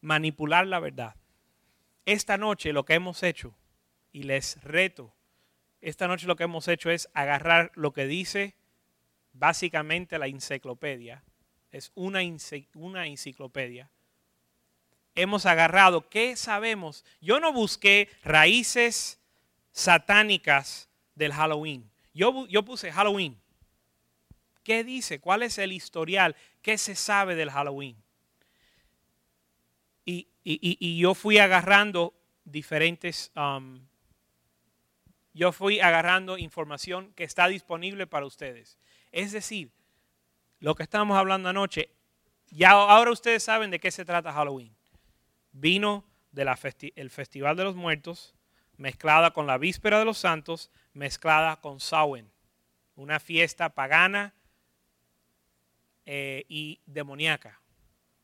[0.00, 1.14] manipular la verdad.
[2.04, 3.56] Esta noche lo que hemos hecho,
[4.10, 5.14] y les reto
[5.80, 8.56] esta noche lo que hemos hecho es agarrar lo que dice
[9.32, 11.22] básicamente la enciclopedia.
[11.70, 12.18] Es una,
[12.74, 13.88] una enciclopedia.
[15.14, 17.04] Hemos agarrado, ¿qué sabemos?
[17.20, 19.20] Yo no busqué raíces
[19.70, 20.87] satánicas
[21.18, 21.90] del Halloween.
[22.14, 23.38] Yo, yo puse Halloween.
[24.62, 25.20] ¿Qué dice?
[25.20, 26.36] ¿Cuál es el historial?
[26.62, 27.96] ¿Qué se sabe del Halloween?
[30.04, 32.14] Y, y, yo fui agarrando
[32.44, 33.78] diferentes um,
[35.34, 38.78] yo fui agarrando información que está disponible para ustedes.
[39.12, 39.70] Es decir,
[40.58, 41.90] lo que estábamos hablando anoche,
[42.50, 44.74] ya ahora ustedes saben de qué se trata Halloween.
[45.52, 48.34] Vino del Festival de los Muertos,
[48.78, 52.28] mezclada con la víspera de los santos, mezclada con Samhain,
[52.96, 54.34] una fiesta pagana
[56.04, 57.60] eh, y demoníaca.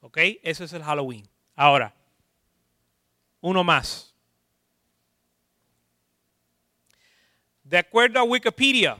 [0.00, 0.18] ¿Ok?
[0.42, 1.26] Eso es el Halloween.
[1.54, 1.94] Ahora,
[3.40, 4.14] uno más.
[7.62, 8.98] De acuerdo a Wikipedia,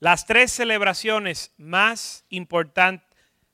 [0.00, 3.06] las tres celebraciones más importantes,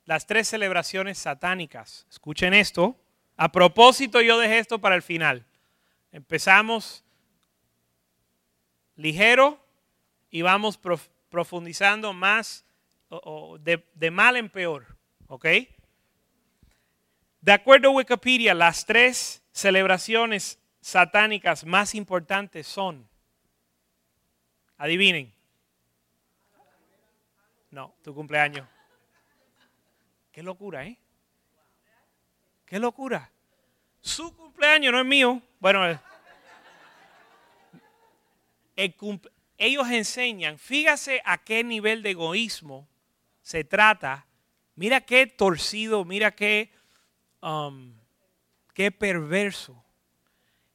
[0.04, 2.96] las tres celebraciones satánicas, escuchen esto,
[3.36, 5.44] a propósito yo dejé esto para el final.
[6.12, 7.04] Empezamos
[8.98, 9.58] ligero
[10.28, 10.78] y vamos
[11.30, 12.66] profundizando más
[13.60, 14.86] de, de mal en peor,
[15.28, 15.46] ¿ok?
[17.40, 23.08] De acuerdo a Wikipedia, las tres celebraciones satánicas más importantes son,
[24.76, 25.32] adivinen,
[27.70, 28.66] no, tu cumpleaños.
[30.32, 30.98] Qué locura, ¿eh?
[32.66, 33.30] Qué locura.
[34.00, 35.40] Su cumpleaños no es mío.
[35.60, 36.00] Bueno,
[39.58, 42.88] ellos enseñan, fíjase a qué nivel de egoísmo
[43.42, 44.26] se trata.
[44.76, 46.70] Mira qué torcido, mira qué,
[47.42, 47.92] um,
[48.74, 49.84] qué perverso.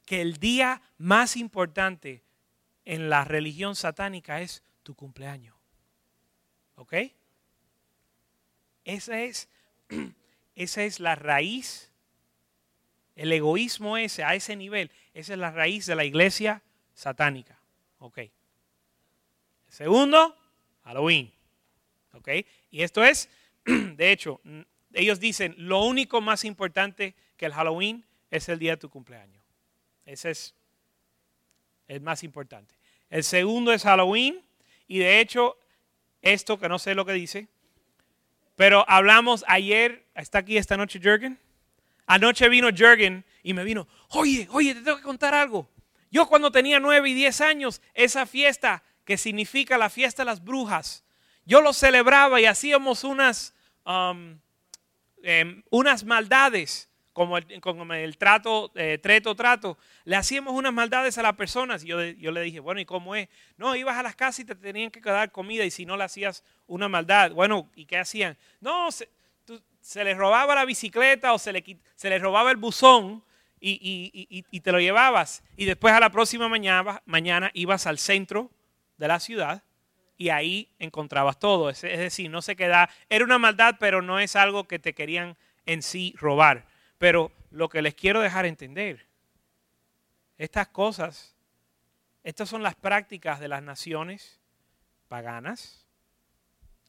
[0.06, 2.24] Que el día más importante
[2.84, 5.56] en la religión satánica es tu cumpleaños.
[6.76, 6.94] ¿Ok?
[8.84, 9.48] Esa es,
[10.56, 11.90] esa es la raíz,
[13.16, 16.62] el egoísmo ese, a ese nivel, esa es la raíz de la iglesia
[16.94, 17.63] satánica.
[18.04, 18.20] ¿Ok?
[19.70, 20.36] Segundo,
[20.84, 21.32] Halloween.
[22.12, 22.28] ¿Ok?
[22.70, 23.30] Y esto es,
[23.66, 24.42] de hecho,
[24.92, 29.42] ellos dicen, lo único más importante que el Halloween es el día de tu cumpleaños.
[30.06, 30.54] Ese es
[31.88, 32.76] el más importante.
[33.10, 34.44] El segundo es Halloween
[34.86, 35.58] y de hecho
[36.22, 37.48] esto que no sé lo que dice,
[38.58, 41.40] pero hablamos ayer, está aquí esta noche Jürgen.
[42.06, 45.70] Anoche vino Jürgen y me vino, oye, oye, te tengo que contar algo.
[46.14, 50.44] Yo cuando tenía nueve y diez años, esa fiesta que significa la fiesta de las
[50.44, 51.04] brujas,
[51.44, 54.38] yo lo celebraba y hacíamos unas, um,
[55.24, 61.34] em, unas maldades como el, trato, eh, treto, trato, le hacíamos unas maldades a las
[61.34, 61.84] personas.
[61.84, 63.28] Y yo, yo, le dije, bueno, ¿y cómo es?
[63.58, 66.04] No, ibas a las casas y te tenían que dar comida y si no le
[66.04, 68.38] hacías una maldad, bueno, ¿y qué hacían?
[68.62, 69.10] No, se,
[69.96, 71.64] les robaba la bicicleta o se, le,
[71.96, 73.24] se les robaba el buzón
[73.66, 75.42] y, y, te lo llevabas.
[75.56, 78.52] Y después a la próxima mañana, mañana ibas al centro
[78.98, 79.64] de la ciudad
[80.18, 81.70] y ahí encontrabas todo.
[81.70, 84.94] Es, es decir, no se queda, era una maldad, pero no es algo que te
[84.94, 86.66] querían en sí robar.
[86.98, 89.08] Pero lo que les quiero dejar entender,
[90.38, 91.36] estas cosas,
[92.24, 94.42] estas son las prácticas de las naciones
[95.08, 95.88] paganas,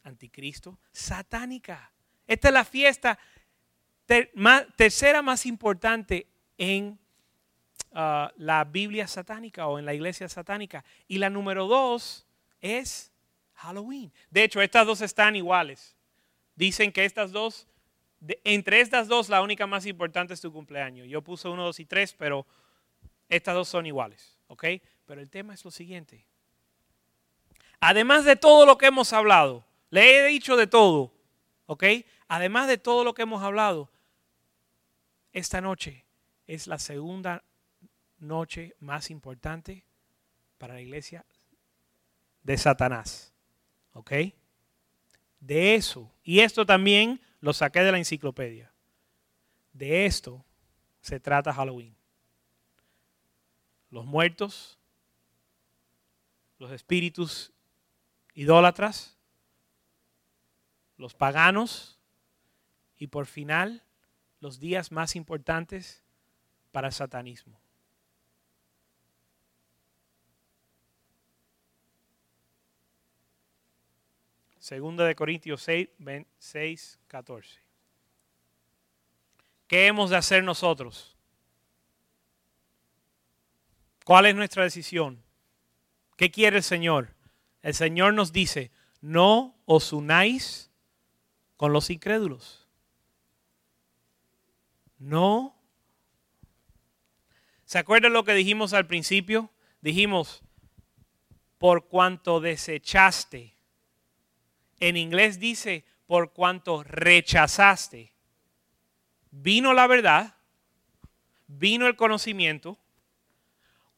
[0.03, 1.93] anticristo, satánica.
[2.27, 3.19] Esta es la fiesta
[4.77, 6.99] tercera más importante en
[7.93, 10.85] ah, la Biblia satánica o en la iglesia satánica.
[11.09, 12.27] Y la número dos
[12.61, 13.13] es
[13.55, 14.13] Halloween.
[14.31, 15.97] De hecho, estas dos están iguales.
[16.57, 17.67] Dicen que estas dos
[18.45, 21.09] entre estas dos, la única más importante es tu cumpleaños.
[21.09, 22.47] Yo puse uno, dos y tres, pero
[23.29, 24.39] estas dos son iguales.
[24.47, 24.65] ¿Ok?
[25.07, 26.25] Pero el tema es lo siguiente.
[27.81, 31.13] Además de todo lo que hemos hablado, le he dicho de todo.
[31.67, 31.85] ¿Ok?
[32.29, 33.91] Además de todo lo que hemos hablado,
[35.33, 36.04] esta noche
[36.47, 37.45] es la segunda
[38.19, 39.85] noche más importante
[40.59, 41.25] para la iglesia
[42.43, 43.33] de Satanás.
[43.93, 44.13] ¿Ok?
[45.41, 46.13] De eso.
[46.23, 48.73] Y esto también lo saqué de la enciclopedia.
[49.73, 50.45] De esto
[51.01, 51.95] se trata Halloween.
[53.91, 54.79] Los muertos,
[56.59, 57.53] los espíritus
[58.35, 59.17] idólatras,
[60.97, 61.99] los paganos
[62.97, 63.83] y por final
[64.41, 66.04] los días más importantes
[66.75, 67.57] para satanismo.
[74.59, 75.89] Segunda de Corintios 6,
[76.37, 77.61] 6, 14.
[79.69, 81.17] ¿Qué hemos de hacer nosotros?
[84.05, 85.23] ¿Cuál es nuestra decisión?
[86.17, 87.15] ¿Qué quiere el Señor?
[87.63, 90.73] El Señor nos dice, no os unáis
[91.57, 92.67] con los incrédulos.
[94.99, 95.55] No.
[97.65, 99.51] ¿Se acuerdan lo que dijimos al principio?
[99.81, 100.43] Dijimos,
[101.59, 103.55] por cuanto desechaste
[104.81, 108.13] en inglés dice, por cuanto rechazaste.
[109.31, 110.37] Vino la verdad,
[111.47, 112.79] vino el conocimiento,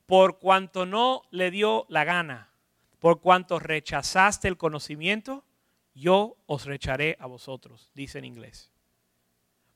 [0.07, 2.51] por cuanto no le dio la gana,
[3.01, 5.45] por cuanto rechazaste el conocimiento,
[5.95, 8.71] yo os recharé a vosotros, dice en inglés.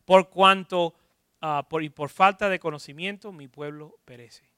[0.05, 0.95] Por cuanto,
[1.41, 4.51] ah, y por falta de conocimiento, mi pueblo perece.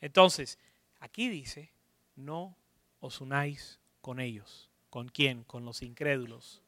[0.00, 0.58] Entonces,
[1.00, 1.72] aquí dice,
[2.16, 2.56] no
[3.00, 4.70] os unáis con ellos.
[4.90, 5.44] ¿Con quién?
[5.44, 6.62] Con los incrédulos.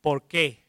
[0.00, 0.64] ¿Por qué?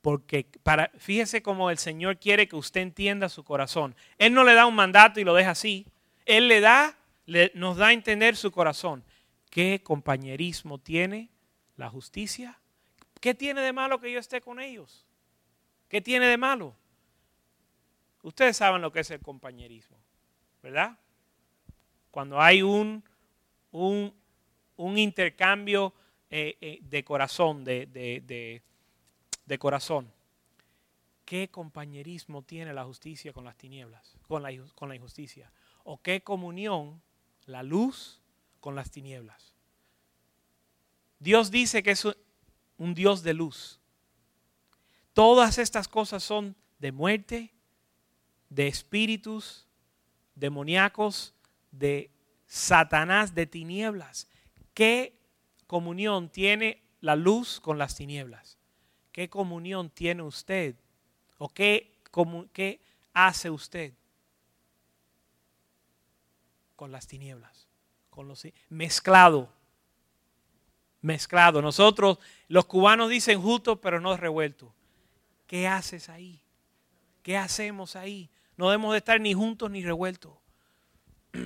[0.00, 3.96] Porque para, fíjese cómo el Señor quiere que usted entienda su corazón.
[4.18, 5.86] Él no le da un mandato y lo deja así.
[6.24, 6.96] Él le da,
[7.54, 9.04] nos da a entender su corazón.
[9.50, 11.30] ¿Qué compañerismo tiene
[11.76, 12.60] la justicia?
[13.20, 15.07] ¿Qué tiene de malo que yo esté con ellos?
[15.88, 16.74] ¿Qué tiene de malo?
[18.22, 19.96] Ustedes saben lo que es el compañerismo,
[20.62, 20.98] ¿verdad?
[22.10, 23.02] Cuando hay un,
[23.72, 25.94] un, intercambio
[26.30, 27.86] eh, eh, de corazón, de,
[29.46, 30.12] de, corazón.
[31.24, 35.52] ¿Qué compañerismo tiene la justicia con las tinieblas, con la, con la injusticia?
[35.84, 37.00] ¿O qué comunión
[37.46, 38.20] la luz
[38.60, 39.54] con las tinieblas?
[41.18, 42.06] Dios dice que es
[42.78, 43.80] un Dios de luz.
[45.18, 47.52] Todas estas cosas son de muerte,
[48.50, 49.66] de espíritus
[50.36, 51.34] demoníacos,
[51.72, 52.12] de
[52.46, 54.28] Satanás, de tinieblas.
[54.74, 55.18] ¿Qué
[55.66, 58.58] comunión tiene la luz con las tinieblas?
[59.10, 60.76] ¿Qué comunión tiene usted?
[61.38, 61.98] ¿O qué,
[63.12, 63.94] hace usted
[66.76, 67.66] con las tinieblas?
[68.08, 69.52] Con los mezclado.
[71.00, 71.60] Mezclado.
[71.60, 74.72] Nosotros, los cubanos dicen justo, pero no revuelto.
[75.48, 76.42] ¿Qué haces ahí?
[77.22, 78.30] ¿Qué hacemos ahí?
[78.56, 80.34] No debemos de estar ni juntos ni revueltos.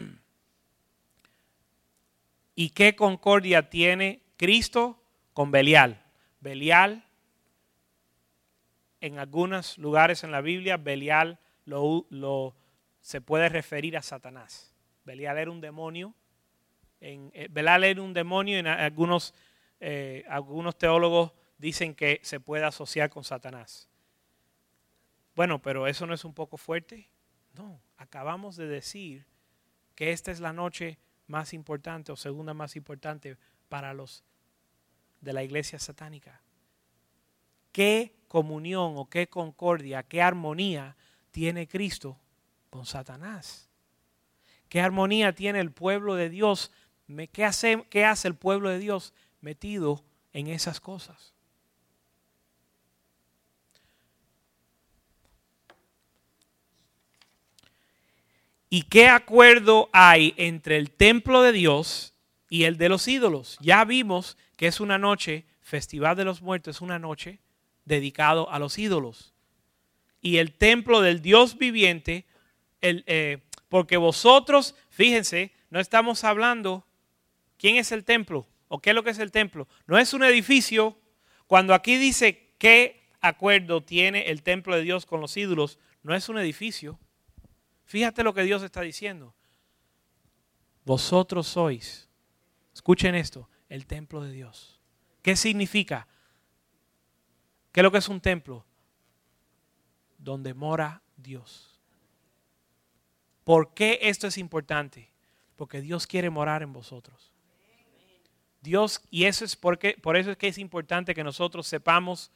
[2.57, 5.01] ¿Y qué concordia tiene Cristo
[5.33, 6.05] con Belial?
[6.41, 7.05] Belial,
[9.01, 11.39] en algunos lugares en la Biblia, Belial
[13.01, 14.75] se puede referir a Satanás.
[15.05, 16.13] Belial era un demonio.
[17.01, 19.33] Eh, Belial era un demonio y en algunos,
[19.79, 23.89] eh, algunos teólogos dicen que se puede asociar con Satanás.
[25.35, 27.09] Bueno, pero eso no es un poco fuerte.
[27.55, 29.27] No, acabamos de decir
[29.95, 33.37] que esta es la noche más importante o segunda más importante
[33.69, 34.25] para los
[35.21, 36.43] de la iglesia satánica.
[37.73, 40.97] ¿Qué comunión o qué concordia, qué armonía
[41.31, 42.19] tiene Cristo
[42.71, 43.71] con Satanás?
[44.69, 46.71] ¿Qué armonía tiene el pueblo de Dios?
[47.33, 50.03] ¿Qué hace, qué hace el pueblo de Dios metido
[50.33, 51.32] en esas cosas?
[58.75, 62.15] ¿Y qué acuerdo hay entre el templo de Dios
[62.49, 63.59] y el de los ídolos?
[63.61, 67.39] Ya vimos que es una noche, Festival de los Muertos, es una noche
[67.85, 69.35] dedicado a los ídolos.
[70.23, 72.25] Y el templo del Dios viviente,
[72.81, 76.87] el, eh, porque vosotros, fíjense, no estamos hablando,
[77.59, 78.47] ¿quién es el templo?
[78.69, 79.69] ¿O qué es lo que es el templo?
[79.87, 80.97] No es un edificio.
[81.47, 86.31] Cuando aquí dice qué acuerdo tiene el templo de Dios con los ídolos, no es
[86.31, 86.99] un edificio
[87.93, 89.35] Fíjate lo que Dios está diciendo.
[90.87, 92.09] Vosotros sois,
[92.73, 94.81] escuchen esto, el templo de Dios.
[95.21, 96.09] ¿Qué significa?
[97.71, 98.65] ¿Qué es lo que es un templo?
[100.17, 101.79] Donde mora Dios.
[103.45, 105.13] ¿Por qué esto es importante?
[105.55, 107.31] Porque Dios quiere morar en vosotros.
[108.63, 112.31] Dios, y eso es porque, por eso es que es importante que nosotros sepamos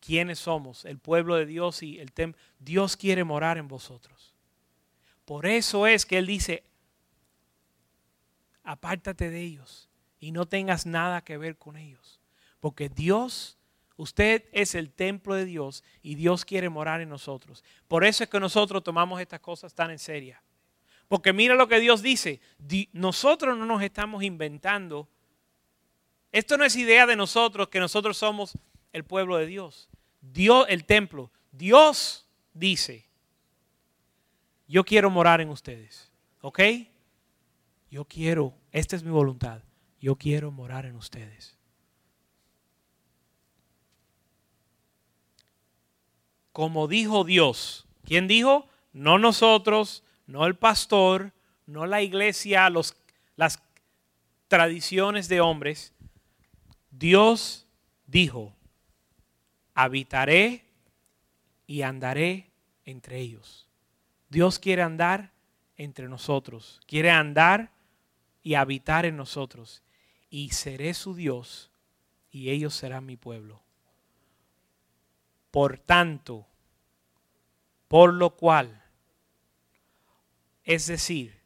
[0.00, 2.42] quiénes somos, el pueblo de Dios y el templo.
[2.58, 4.34] Dios quiere morar en vosotros.
[5.28, 6.64] Por eso es que Él dice,
[8.62, 12.18] apártate de ellos y no tengas nada que ver con ellos.
[12.60, 13.58] Porque Dios,
[13.98, 17.62] usted es el templo de Dios y Dios quiere morar en nosotros.
[17.88, 20.34] Por eso es que nosotros tomamos estas cosas tan en serio.
[21.08, 22.40] Porque mira lo que Dios dice,
[22.92, 25.10] nosotros no nos estamos inventando.
[26.32, 28.56] Esto no es idea de nosotros que nosotros somos
[28.94, 29.90] el pueblo de Dios.
[30.22, 31.30] Dios, el templo.
[31.52, 33.07] Dios dice,
[34.68, 36.12] yo quiero morar en ustedes.
[36.42, 36.60] ¿Ok?
[37.90, 39.62] Yo quiero, esta es mi voluntad,
[39.98, 41.56] yo quiero morar en ustedes.
[46.52, 48.68] Como dijo Dios, ¿quién dijo?
[48.92, 51.32] No nosotros, no el pastor,
[51.66, 52.94] no la iglesia, los,
[53.36, 53.62] las
[54.48, 55.94] tradiciones de hombres.
[56.90, 57.66] Dios
[58.06, 58.54] dijo,
[59.74, 60.64] habitaré
[61.66, 62.50] y andaré
[62.84, 63.67] entre ellos.
[64.28, 65.32] Dios quiere andar
[65.76, 67.72] entre nosotros, quiere andar
[68.42, 69.82] y habitar en nosotros.
[70.28, 71.70] Y seré su Dios
[72.30, 73.62] y ellos serán mi pueblo.
[75.50, 76.46] Por tanto,
[77.88, 78.84] por lo cual,
[80.64, 81.40] es decir,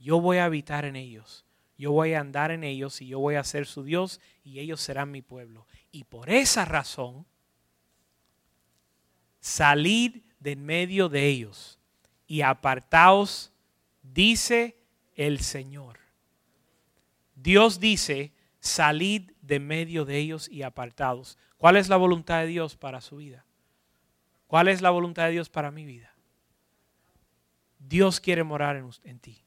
[0.00, 1.44] yo voy a habitar en ellos,
[1.78, 4.80] yo voy a andar en ellos y yo voy a ser su Dios y ellos
[4.80, 5.66] serán mi pueblo.
[5.92, 7.24] Y por esa razón,
[9.38, 11.78] salir de en medio de ellos
[12.26, 13.52] y apartaos
[14.02, 14.76] dice
[15.14, 15.98] el Señor.
[17.34, 21.38] Dios dice, salid de medio de ellos y apartados.
[21.58, 23.44] ¿Cuál es la voluntad de Dios para su vida?
[24.46, 26.14] ¿Cuál es la voluntad de Dios para mi vida?
[27.78, 29.44] Dios quiere morar en, en ti.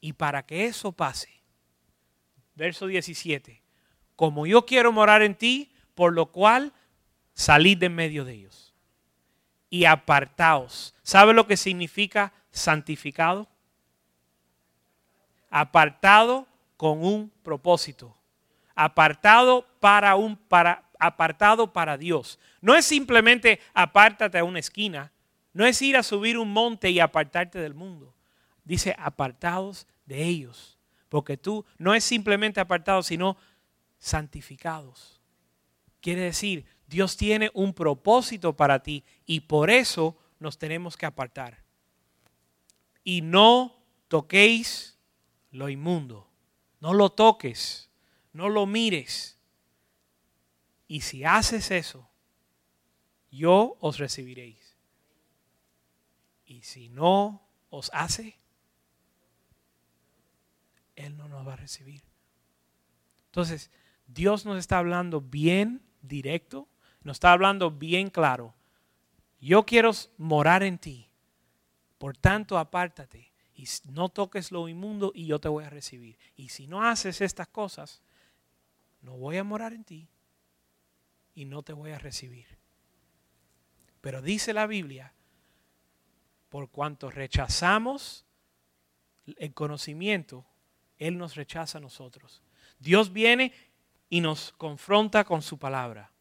[0.00, 1.30] Y para que eso pase,
[2.54, 3.62] verso 17,
[4.16, 6.72] como yo quiero morar en ti, por lo cual
[7.34, 8.63] salid de medio de ellos
[9.74, 10.94] y apartaos.
[11.02, 13.48] ¿Sabe lo que significa santificado?
[15.50, 16.46] Apartado
[16.76, 18.16] con un propósito.
[18.76, 22.38] Apartado para un para apartado para Dios.
[22.60, 25.10] No es simplemente apártate a una esquina,
[25.52, 28.14] no es ir a subir un monte y apartarte del mundo.
[28.62, 33.36] Dice apartados de ellos, porque tú no es simplemente apartado, sino
[33.98, 35.20] santificados.
[36.00, 41.62] Quiere decir, Dios tiene un propósito para ti y por eso nos tenemos que apartar.
[43.02, 43.74] Y no
[44.08, 44.98] toquéis
[45.50, 46.28] lo inmundo.
[46.80, 47.88] No lo toques,
[48.32, 49.38] no lo mires.
[50.86, 52.08] Y si haces eso,
[53.30, 54.76] yo os recibiréis.
[56.44, 58.38] Y si no os hace,
[60.94, 62.02] Él no nos va a recibir.
[63.26, 63.70] Entonces,
[64.06, 66.68] Dios nos está hablando bien directo,
[67.04, 68.54] nos está hablando bien claro.
[69.40, 71.08] Yo quiero morar en ti,
[71.98, 76.18] por tanto apártate y no toques lo inmundo y yo te voy a recibir.
[76.34, 78.02] Y si no haces estas cosas,
[79.02, 80.08] no voy a morar en ti
[81.34, 82.46] y no te voy a recibir.
[84.00, 85.12] Pero dice la Biblia,
[86.48, 88.24] por cuanto rechazamos
[89.26, 90.46] el conocimiento,
[90.98, 92.42] Él nos rechaza a nosotros.
[92.78, 93.52] Dios viene
[94.08, 96.13] y nos confronta con su palabra.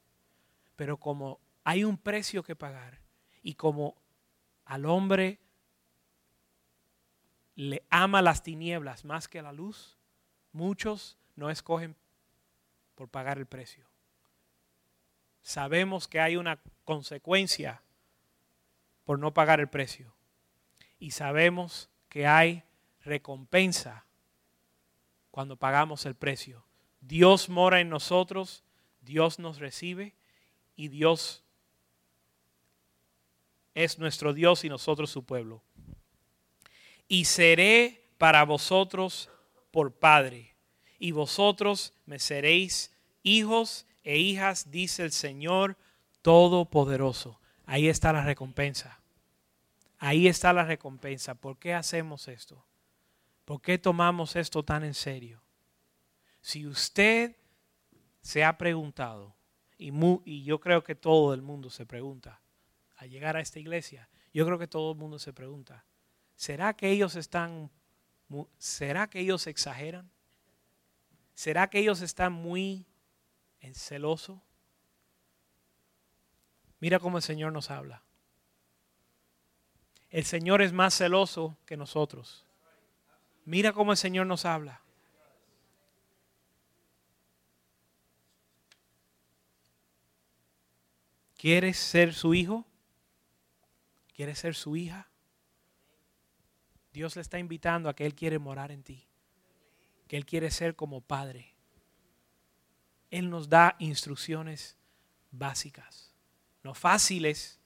[0.76, 2.99] Pero como hay un precio que pagar
[3.41, 3.95] y como
[4.65, 5.39] al hombre
[7.55, 9.97] le ama las tinieblas más que la luz,
[10.51, 11.95] muchos no escogen
[12.95, 13.88] por pagar el precio.
[15.41, 17.82] Sabemos que hay una consecuencia
[19.03, 20.13] por no pagar el precio.
[20.99, 22.63] Y sabemos que hay
[23.03, 24.05] recompensa
[25.32, 26.65] cuando pagamos el precio.
[27.01, 28.63] Dios mora en nosotros,
[29.01, 30.15] Dios nos recibe
[30.76, 31.43] y Dios
[33.74, 35.63] es nuestro Dios y nosotros su pueblo.
[37.07, 39.30] Y seré para vosotros
[39.71, 40.55] por Padre,
[40.99, 45.78] y vosotros me seréis hijos e hijas, dice el Señor
[46.21, 47.39] Todopoderoso.
[47.65, 49.01] Ahí está la recompensa.
[49.97, 51.36] Ahí está la recompensa.
[51.36, 52.65] ¿Por qué hacemos esto?
[53.45, 55.41] ¿Por qué tomamos esto tan en serio?
[56.41, 57.36] Si usted
[58.21, 59.36] se ha preguntado,
[59.78, 62.41] y, yo creo que todo el mundo se pregunta,
[62.97, 65.86] al llegar a esta iglesia, yo creo que todo el mundo se pregunta,
[66.36, 67.71] ¿será que ellos están,
[68.57, 70.09] será que ellos exageran?
[71.34, 72.86] ¿Será que ellos están muy
[73.59, 74.41] en celoso?
[76.80, 78.03] Mira cómo el Señor nos habla.
[80.09, 82.45] El Señor es más celoso que nosotros.
[83.45, 84.82] Mira cómo el Señor nos habla.
[91.43, 92.65] ¿Quieres ser su hijo?
[94.15, 95.09] ¿Quieres ser su hija?
[96.93, 99.05] Dios le está invitando a que Él quiere morar en ti,
[100.07, 101.53] que Él quiere ser como Padre.
[103.11, 104.77] Él nos da instrucciones
[105.31, 106.13] básicas,
[106.63, 107.59] no fáciles,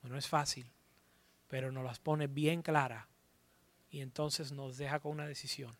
[0.00, 0.72] no es fácil,
[1.48, 3.04] pero nos las pone bien claras
[3.90, 5.76] y entonces nos deja con una decisión.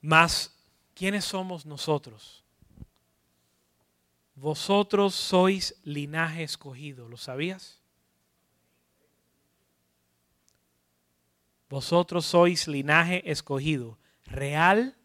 [0.00, 0.54] Más
[0.98, 2.42] ¿quiénes somos nosotros?
[4.34, 7.80] Vosotros sois linaje escogido, ¿lo sabías?
[11.68, 14.96] Vosotros sois linaje escogido, real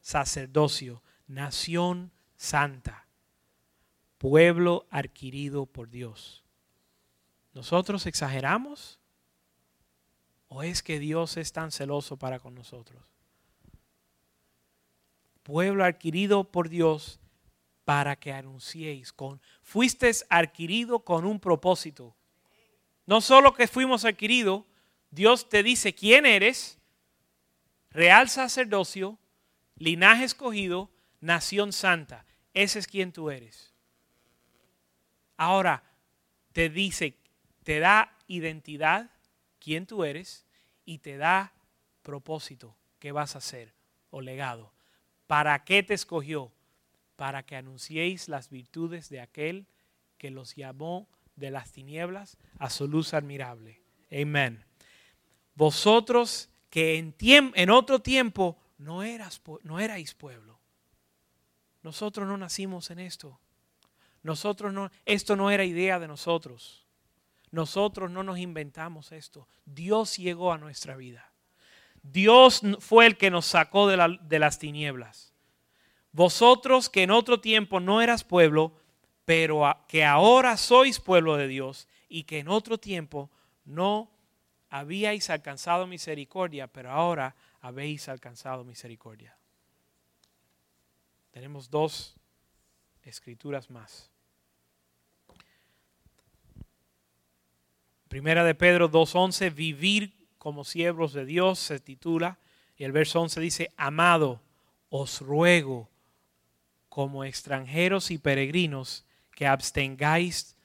[0.00, 3.06] sacerdocio, nación santa,
[4.16, 6.42] pueblo adquirido por Dios.
[7.52, 8.98] ¿Nosotros exageramos?
[10.48, 13.17] ¿O es que Dios es tan celoso para con nosotros?
[15.48, 17.20] Pueblo adquirido por Dios
[17.86, 22.14] para que anunciéis con fuiste adquirido con un propósito.
[23.06, 24.66] No solo que fuimos adquiridos,
[25.10, 26.78] Dios te dice quién eres,
[27.88, 29.18] real sacerdocio,
[29.76, 30.90] linaje escogido,
[31.22, 32.26] nación santa.
[32.52, 33.72] Ese es quien tú eres.
[35.38, 35.82] Ahora
[36.52, 37.16] te dice,
[37.62, 39.10] te da identidad,
[39.58, 40.44] quién tú eres,
[40.84, 41.54] y te da
[42.02, 43.72] propósito, qué vas a hacer
[44.10, 44.74] o legado.
[45.28, 46.50] ¿Para qué te escogió?
[47.14, 49.66] Para que anunciéis las virtudes de aquel
[50.16, 51.06] que los llamó
[51.36, 53.80] de las tinieblas a su luz admirable.
[54.10, 54.64] Amén.
[55.54, 59.02] Vosotros que en, en otro tiempo no,
[59.62, 60.58] no erais pueblo.
[61.82, 63.38] Nosotros no nacimos en esto.
[64.22, 66.86] Nosotros no, esto no era idea de nosotros.
[67.50, 69.46] Nosotros no nos inventamos esto.
[69.66, 71.30] Dios llegó a nuestra vida.
[72.12, 75.32] Dios fue el que nos sacó de, las tinieblas.
[76.12, 78.72] Vosotros que en otro tiempo no eras pueblo,
[79.24, 83.30] pero que ahora sois pueblo de Dios y que en otro tiempo
[83.64, 84.10] no
[84.70, 89.36] habíais alcanzado misericordia, pero ahora habéis alcanzado misericordia.
[91.30, 92.16] Tenemos dos
[93.02, 94.10] escrituras más.
[98.08, 102.38] Primera de Pedro 2.11, vivir como siervos de Dios se titula.
[102.76, 104.40] Y el verso 11 dice, amado,
[104.88, 105.88] os ruego
[106.88, 110.56] como extranjeros y peregrinos que abstengáis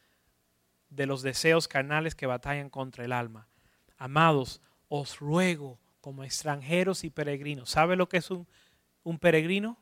[0.89, 3.47] de los deseos carnales que batallan contra el alma.
[3.97, 7.69] Amados, os ruego como extranjeros y peregrinos.
[7.69, 8.47] ¿Sabe lo que es un,
[9.03, 9.77] un peregrino?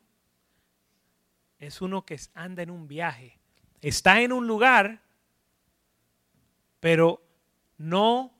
[1.59, 3.39] Es uno que anda en un viaje.
[3.81, 5.01] Está en un lugar,
[6.79, 7.21] pero
[7.77, 8.33] no,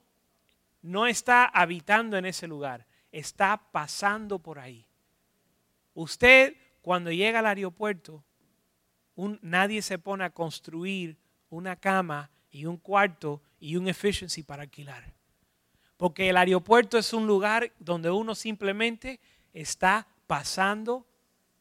[0.82, 2.86] no está habitando en ese lugar.
[3.12, 4.86] Está pasando por ahí.
[5.94, 8.24] Usted cuando llega al aeropuerto
[9.42, 11.18] nadie se pone a construir
[11.50, 15.14] una cama y un cuarto y un efficiency para alquilar.
[15.98, 19.20] Porque el aeropuerto es un lugar donde uno simplemente
[19.54, 21.06] está pasando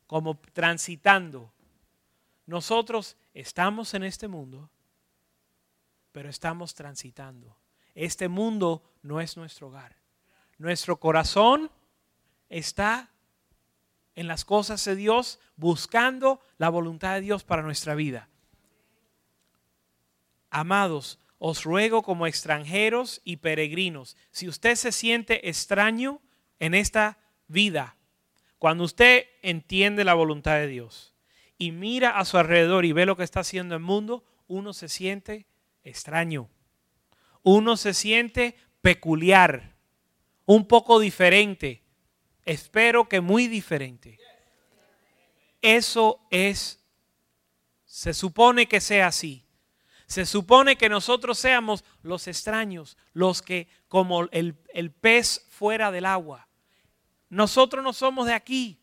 [0.07, 1.53] como transitando.
[2.47, 4.71] Nosotros estamos en este mundo,
[6.13, 7.60] pero estamos transitando.
[7.95, 9.97] Este mundo no es nuestro hogar.
[10.59, 11.71] Nuestro corazón
[12.49, 13.11] está
[14.15, 18.29] en las cosas de Dios, buscando la voluntad de Dios para nuestra vida.
[20.51, 26.21] Amados, os ruego como extranjeros y peregrinos, si usted se siente extraño
[26.59, 27.19] en esta
[27.49, 27.97] vida,
[28.59, 31.15] cuando usted entiende la voluntad de Dios
[31.57, 34.91] y mira a su alrededor y ve lo que está haciendo el mundo, uno se
[34.91, 35.47] siente
[35.83, 36.51] extraño.
[37.43, 39.75] Uno se siente peculiar,
[40.47, 41.83] un poco diferente
[42.51, 44.19] Espero que muy diferente.
[45.63, 46.81] Eso es,
[47.85, 49.47] se supone que sea así.
[50.07, 56.07] Se supone que nosotros seamos los extraños, los que como el, el pez fuera del
[56.07, 56.49] agua.
[57.29, 58.81] Nosotros no somos de aquí.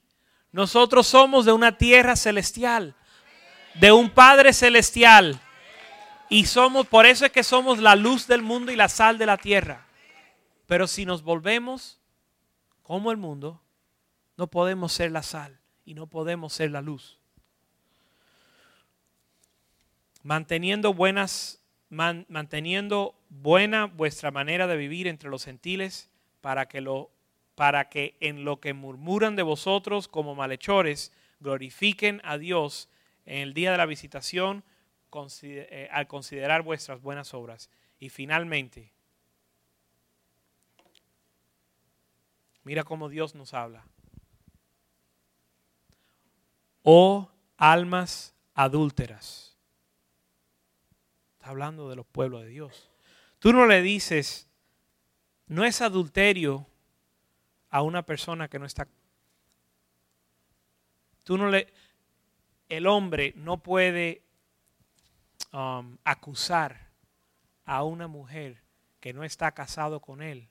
[0.54, 2.96] Nosotros somos de una tierra celestial,
[3.82, 5.42] de un Padre celestial.
[6.30, 9.26] Y somos, por eso es que somos la luz del mundo y la sal de
[9.26, 9.86] la tierra.
[10.66, 12.00] Pero si nos volvemos
[12.84, 13.62] como el mundo,
[14.36, 17.20] no podemos ser la sal y no podemos ser la luz.
[20.24, 26.10] Manteniendo buenas manteniendo buena vuestra manera de vivir entre los gentiles
[26.42, 27.12] para que lo
[27.56, 32.90] para que en lo que murmuran de vosotros como malhechores glorifiquen a Dios
[33.26, 34.64] en el día de la visitación
[35.42, 37.70] eh, al considerar vuestras buenas obras.
[38.00, 38.94] Y finalmente,
[42.68, 43.88] Mira cómo Dios nos habla.
[46.84, 49.56] Oh almas adúlteras.
[51.32, 52.92] Está hablando de los pueblos de Dios.
[53.40, 54.50] Tú no le dices,
[55.46, 56.68] no es adulterio
[57.70, 58.86] a una persona que no está.
[61.24, 61.74] Tú no le.
[62.68, 64.24] El hombre no puede
[65.52, 66.90] um, acusar
[67.66, 68.62] a una mujer
[69.00, 70.50] que no está casado con él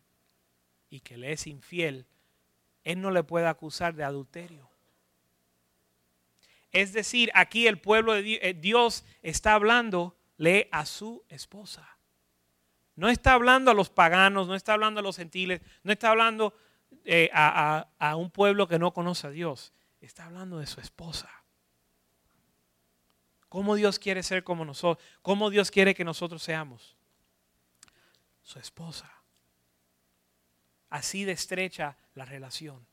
[0.90, 2.06] y que le es infiel,
[2.84, 4.70] él no le puede acusar de adulterio.
[6.72, 11.98] Es decir, aquí el pueblo de eh, Dios está hablándole a su esposa.
[12.94, 16.54] No está hablando a los paganos, no está hablando a los gentiles, no está hablando
[17.04, 19.72] eh, a un pueblo que no conoce a Dios.
[20.00, 21.30] Está hablando de su esposa.
[23.56, 25.02] ¿Cómo Dios quiere ser como nosotros?
[25.22, 26.94] ¿Cómo Dios quiere que nosotros seamos?
[28.42, 29.10] Su esposa.
[30.90, 32.86] Así de estrecha la relación.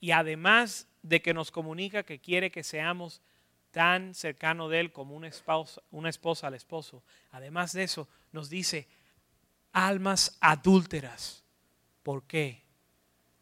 [0.00, 3.20] Y además de que nos comunica que quiere que seamos
[3.70, 8.48] tan cercano de Él como una esposa, una esposa al esposo, además de eso nos
[8.48, 8.88] dice,
[9.72, 11.44] almas adúlteras.
[12.02, 12.62] ¿Por qué?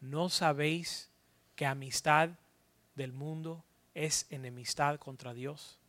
[0.01, 1.09] ¿No sabéis
[1.55, 2.31] que amistad
[2.95, 3.64] del mundo
[3.95, 5.79] es enemistad contra Dios?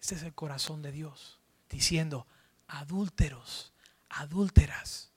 [0.00, 2.26] Este es el corazón de Dios, diciendo,
[2.66, 3.72] adúlteros,
[4.08, 5.10] adúlteras.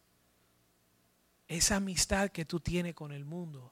[1.47, 3.71] Esa amistad que tú tienes con el mundo,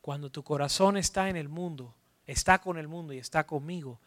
[0.00, 1.94] cuando tu corazón está en el mundo,
[2.26, 4.00] está con el mundo y está conmigo,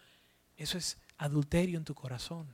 [0.58, 2.54] eso es adulterio en tu corazón.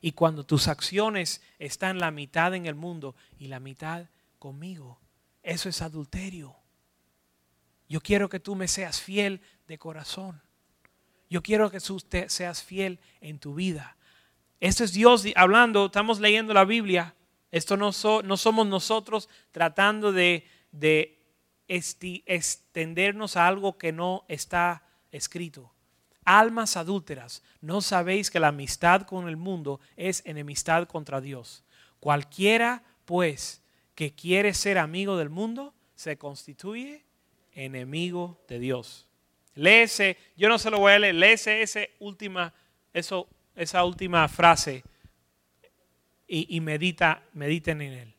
[0.00, 4.06] Y cuando tus acciones están la mitad en el mundo y la mitad
[4.38, 4.98] conmigo,
[5.42, 6.56] eso es adulterio.
[7.88, 10.42] Yo quiero que tú me seas fiel de corazón.
[11.30, 13.96] Yo quiero que tú seas fiel en tu vida.
[14.60, 17.14] Esto es Dios hablando, estamos leyendo la Biblia.
[17.50, 17.90] Esto no,
[18.24, 21.18] no somos nosotros tratando de, de
[21.68, 24.82] extendernos a algo que no está
[25.12, 25.72] escrito.
[26.24, 31.64] Almas adúlteras, ¿no sabéis que la amistad con el mundo es enemistad contra Dios?
[32.00, 33.62] Cualquiera, pues,
[33.94, 37.07] que quiere ser amigo del mundo, se constituye
[37.58, 39.08] enemigo de Dios.
[39.54, 42.54] Léese, yo no se lo voy a leer, léese esa última,
[42.92, 44.84] eso, esa última frase
[46.28, 48.14] y, medita, mediten en él.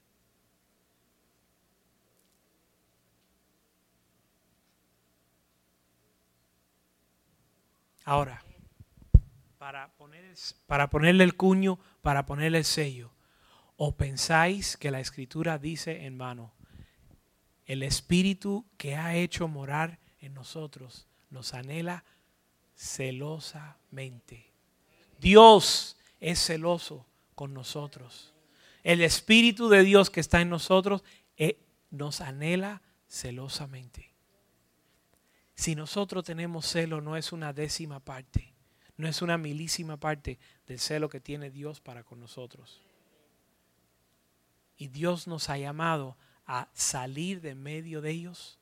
[8.04, 8.44] Ahora,
[9.60, 9.94] para,
[10.66, 13.14] para ponerle el cuño, para ponerle el sello,
[13.78, 16.52] o pensáis que la escritura dice en vano,
[17.70, 22.04] el Espíritu que ha hecho morar en nosotros nos anhela
[22.74, 24.52] celosamente.
[25.22, 27.06] Dios es celoso
[27.36, 28.34] con nosotros.
[28.82, 31.04] El Espíritu de Dios que está en nosotros
[31.38, 31.60] eh,
[31.92, 34.16] nos anhela celosamente.
[35.54, 38.52] Si nosotros tenemos celo, no es una décima parte,
[38.98, 42.82] no es una milísima parte del celo que tiene Dios para con nosotros.
[44.76, 46.18] Y Dios nos ha llamado
[46.52, 48.58] a salir de medio de ellos,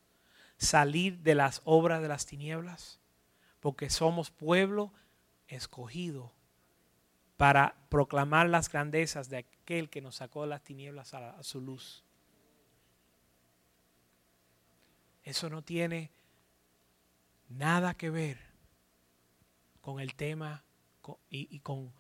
[0.58, 3.00] salir de las obras de las tinieblas,
[3.62, 4.92] porque somos pueblo
[5.48, 6.34] escogido
[7.38, 12.04] para proclamar las grandezas de aquel que nos sacó de las tinieblas a, su luz.
[15.24, 16.12] Eso no tiene
[17.48, 18.38] nada que ver
[19.80, 20.66] con el tema
[21.30, 21.94] y, y con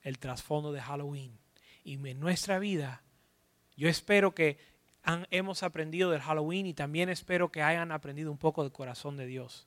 [0.00, 1.38] el trasfondo de Halloween.
[1.84, 3.02] Y en nuestra vida,
[3.76, 4.75] yo espero que
[5.30, 9.26] hemos aprendido del Halloween y también espero que hayan aprendido un poco del corazón de
[9.26, 9.66] Dios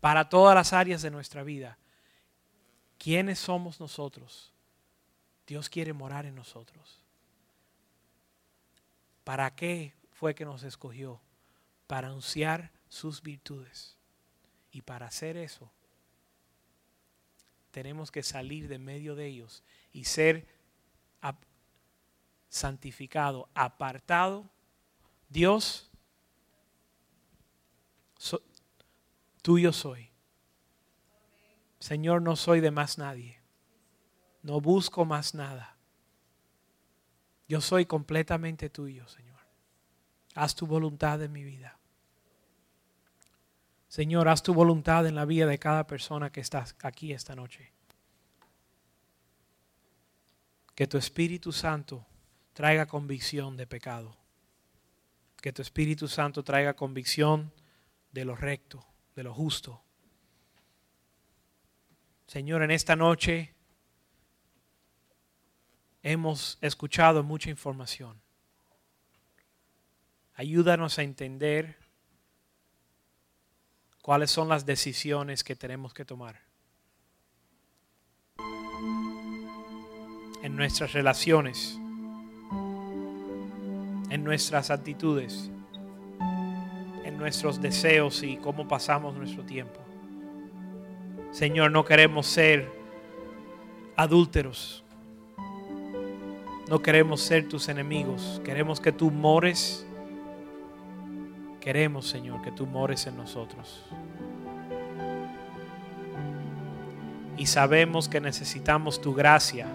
[0.00, 1.78] para todas las áreas de nuestra vida.
[2.98, 4.52] ¿Quiénes somos nosotros?
[5.46, 7.02] Dios quiere morar en nosotros.
[9.24, 11.20] ¿Para qué fue que nos escogió?
[11.86, 13.96] Para anunciar sus virtudes.
[14.72, 15.70] Y para hacer eso,
[17.70, 20.46] tenemos que salir de medio de ellos y ser
[22.50, 24.50] santificado, apartado.
[25.30, 25.88] Dios,
[29.40, 30.10] tuyo soy.
[31.78, 33.40] Señor, no soy de más nadie.
[34.42, 35.76] No busco más nada.
[37.48, 39.40] Yo soy completamente tuyo, Señor.
[40.34, 41.78] Haz tu voluntad en mi vida.
[43.88, 47.72] Señor, haz tu voluntad en la vida de cada persona que está aquí esta noche.
[50.74, 52.06] Que tu Espíritu Santo
[52.52, 54.16] traiga convicción de pecado.
[55.40, 57.52] Que tu Espíritu Santo traiga convicción
[58.12, 59.82] de lo recto, de lo justo.
[62.26, 63.54] Señor, en esta noche
[66.02, 68.20] hemos escuchado mucha información.
[70.34, 71.76] Ayúdanos a entender
[74.00, 76.40] cuáles son las decisiones que tenemos que tomar.
[80.42, 81.78] En nuestras relaciones
[84.10, 85.50] en nuestras actitudes,
[87.04, 89.80] en nuestros deseos y cómo pasamos nuestro tiempo.
[91.30, 92.68] Señor, no queremos ser
[93.96, 94.84] adúlteros.
[96.68, 98.40] No queremos ser tus enemigos.
[98.44, 99.86] Queremos que tú mores.
[101.60, 103.84] Queremos, Señor, que tú mores en nosotros.
[107.36, 109.66] Y sabemos que necesitamos tu gracia,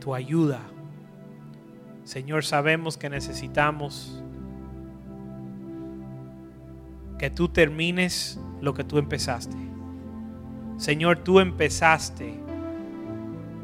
[0.00, 0.60] tu ayuda
[2.06, 4.22] Señor, sabemos que necesitamos
[7.18, 9.56] que tú termines lo que tú empezaste.
[10.76, 12.32] Señor, tú empezaste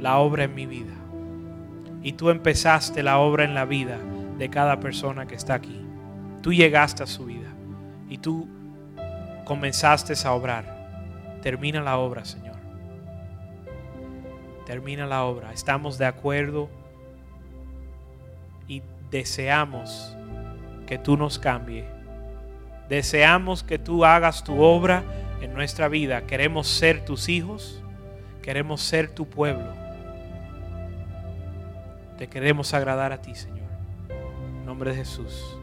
[0.00, 0.92] la obra en mi vida.
[2.02, 3.98] Y tú empezaste la obra en la vida
[4.38, 5.80] de cada persona que está aquí.
[6.42, 7.54] Tú llegaste a su vida
[8.08, 8.48] y tú
[9.44, 11.38] comenzaste a obrar.
[11.42, 12.56] Termina la obra, Señor.
[14.66, 15.52] Termina la obra.
[15.52, 16.81] Estamos de acuerdo
[19.10, 20.16] deseamos
[20.86, 21.84] que tú nos cambie.
[22.88, 25.04] Deseamos que tú hagas tu obra
[25.40, 26.26] en nuestra vida.
[26.26, 27.82] Queremos ser tus hijos.
[28.42, 29.72] Queremos ser tu pueblo.
[32.18, 33.70] Te queremos agradar a ti, Señor.
[34.10, 35.56] En nombre de Jesús.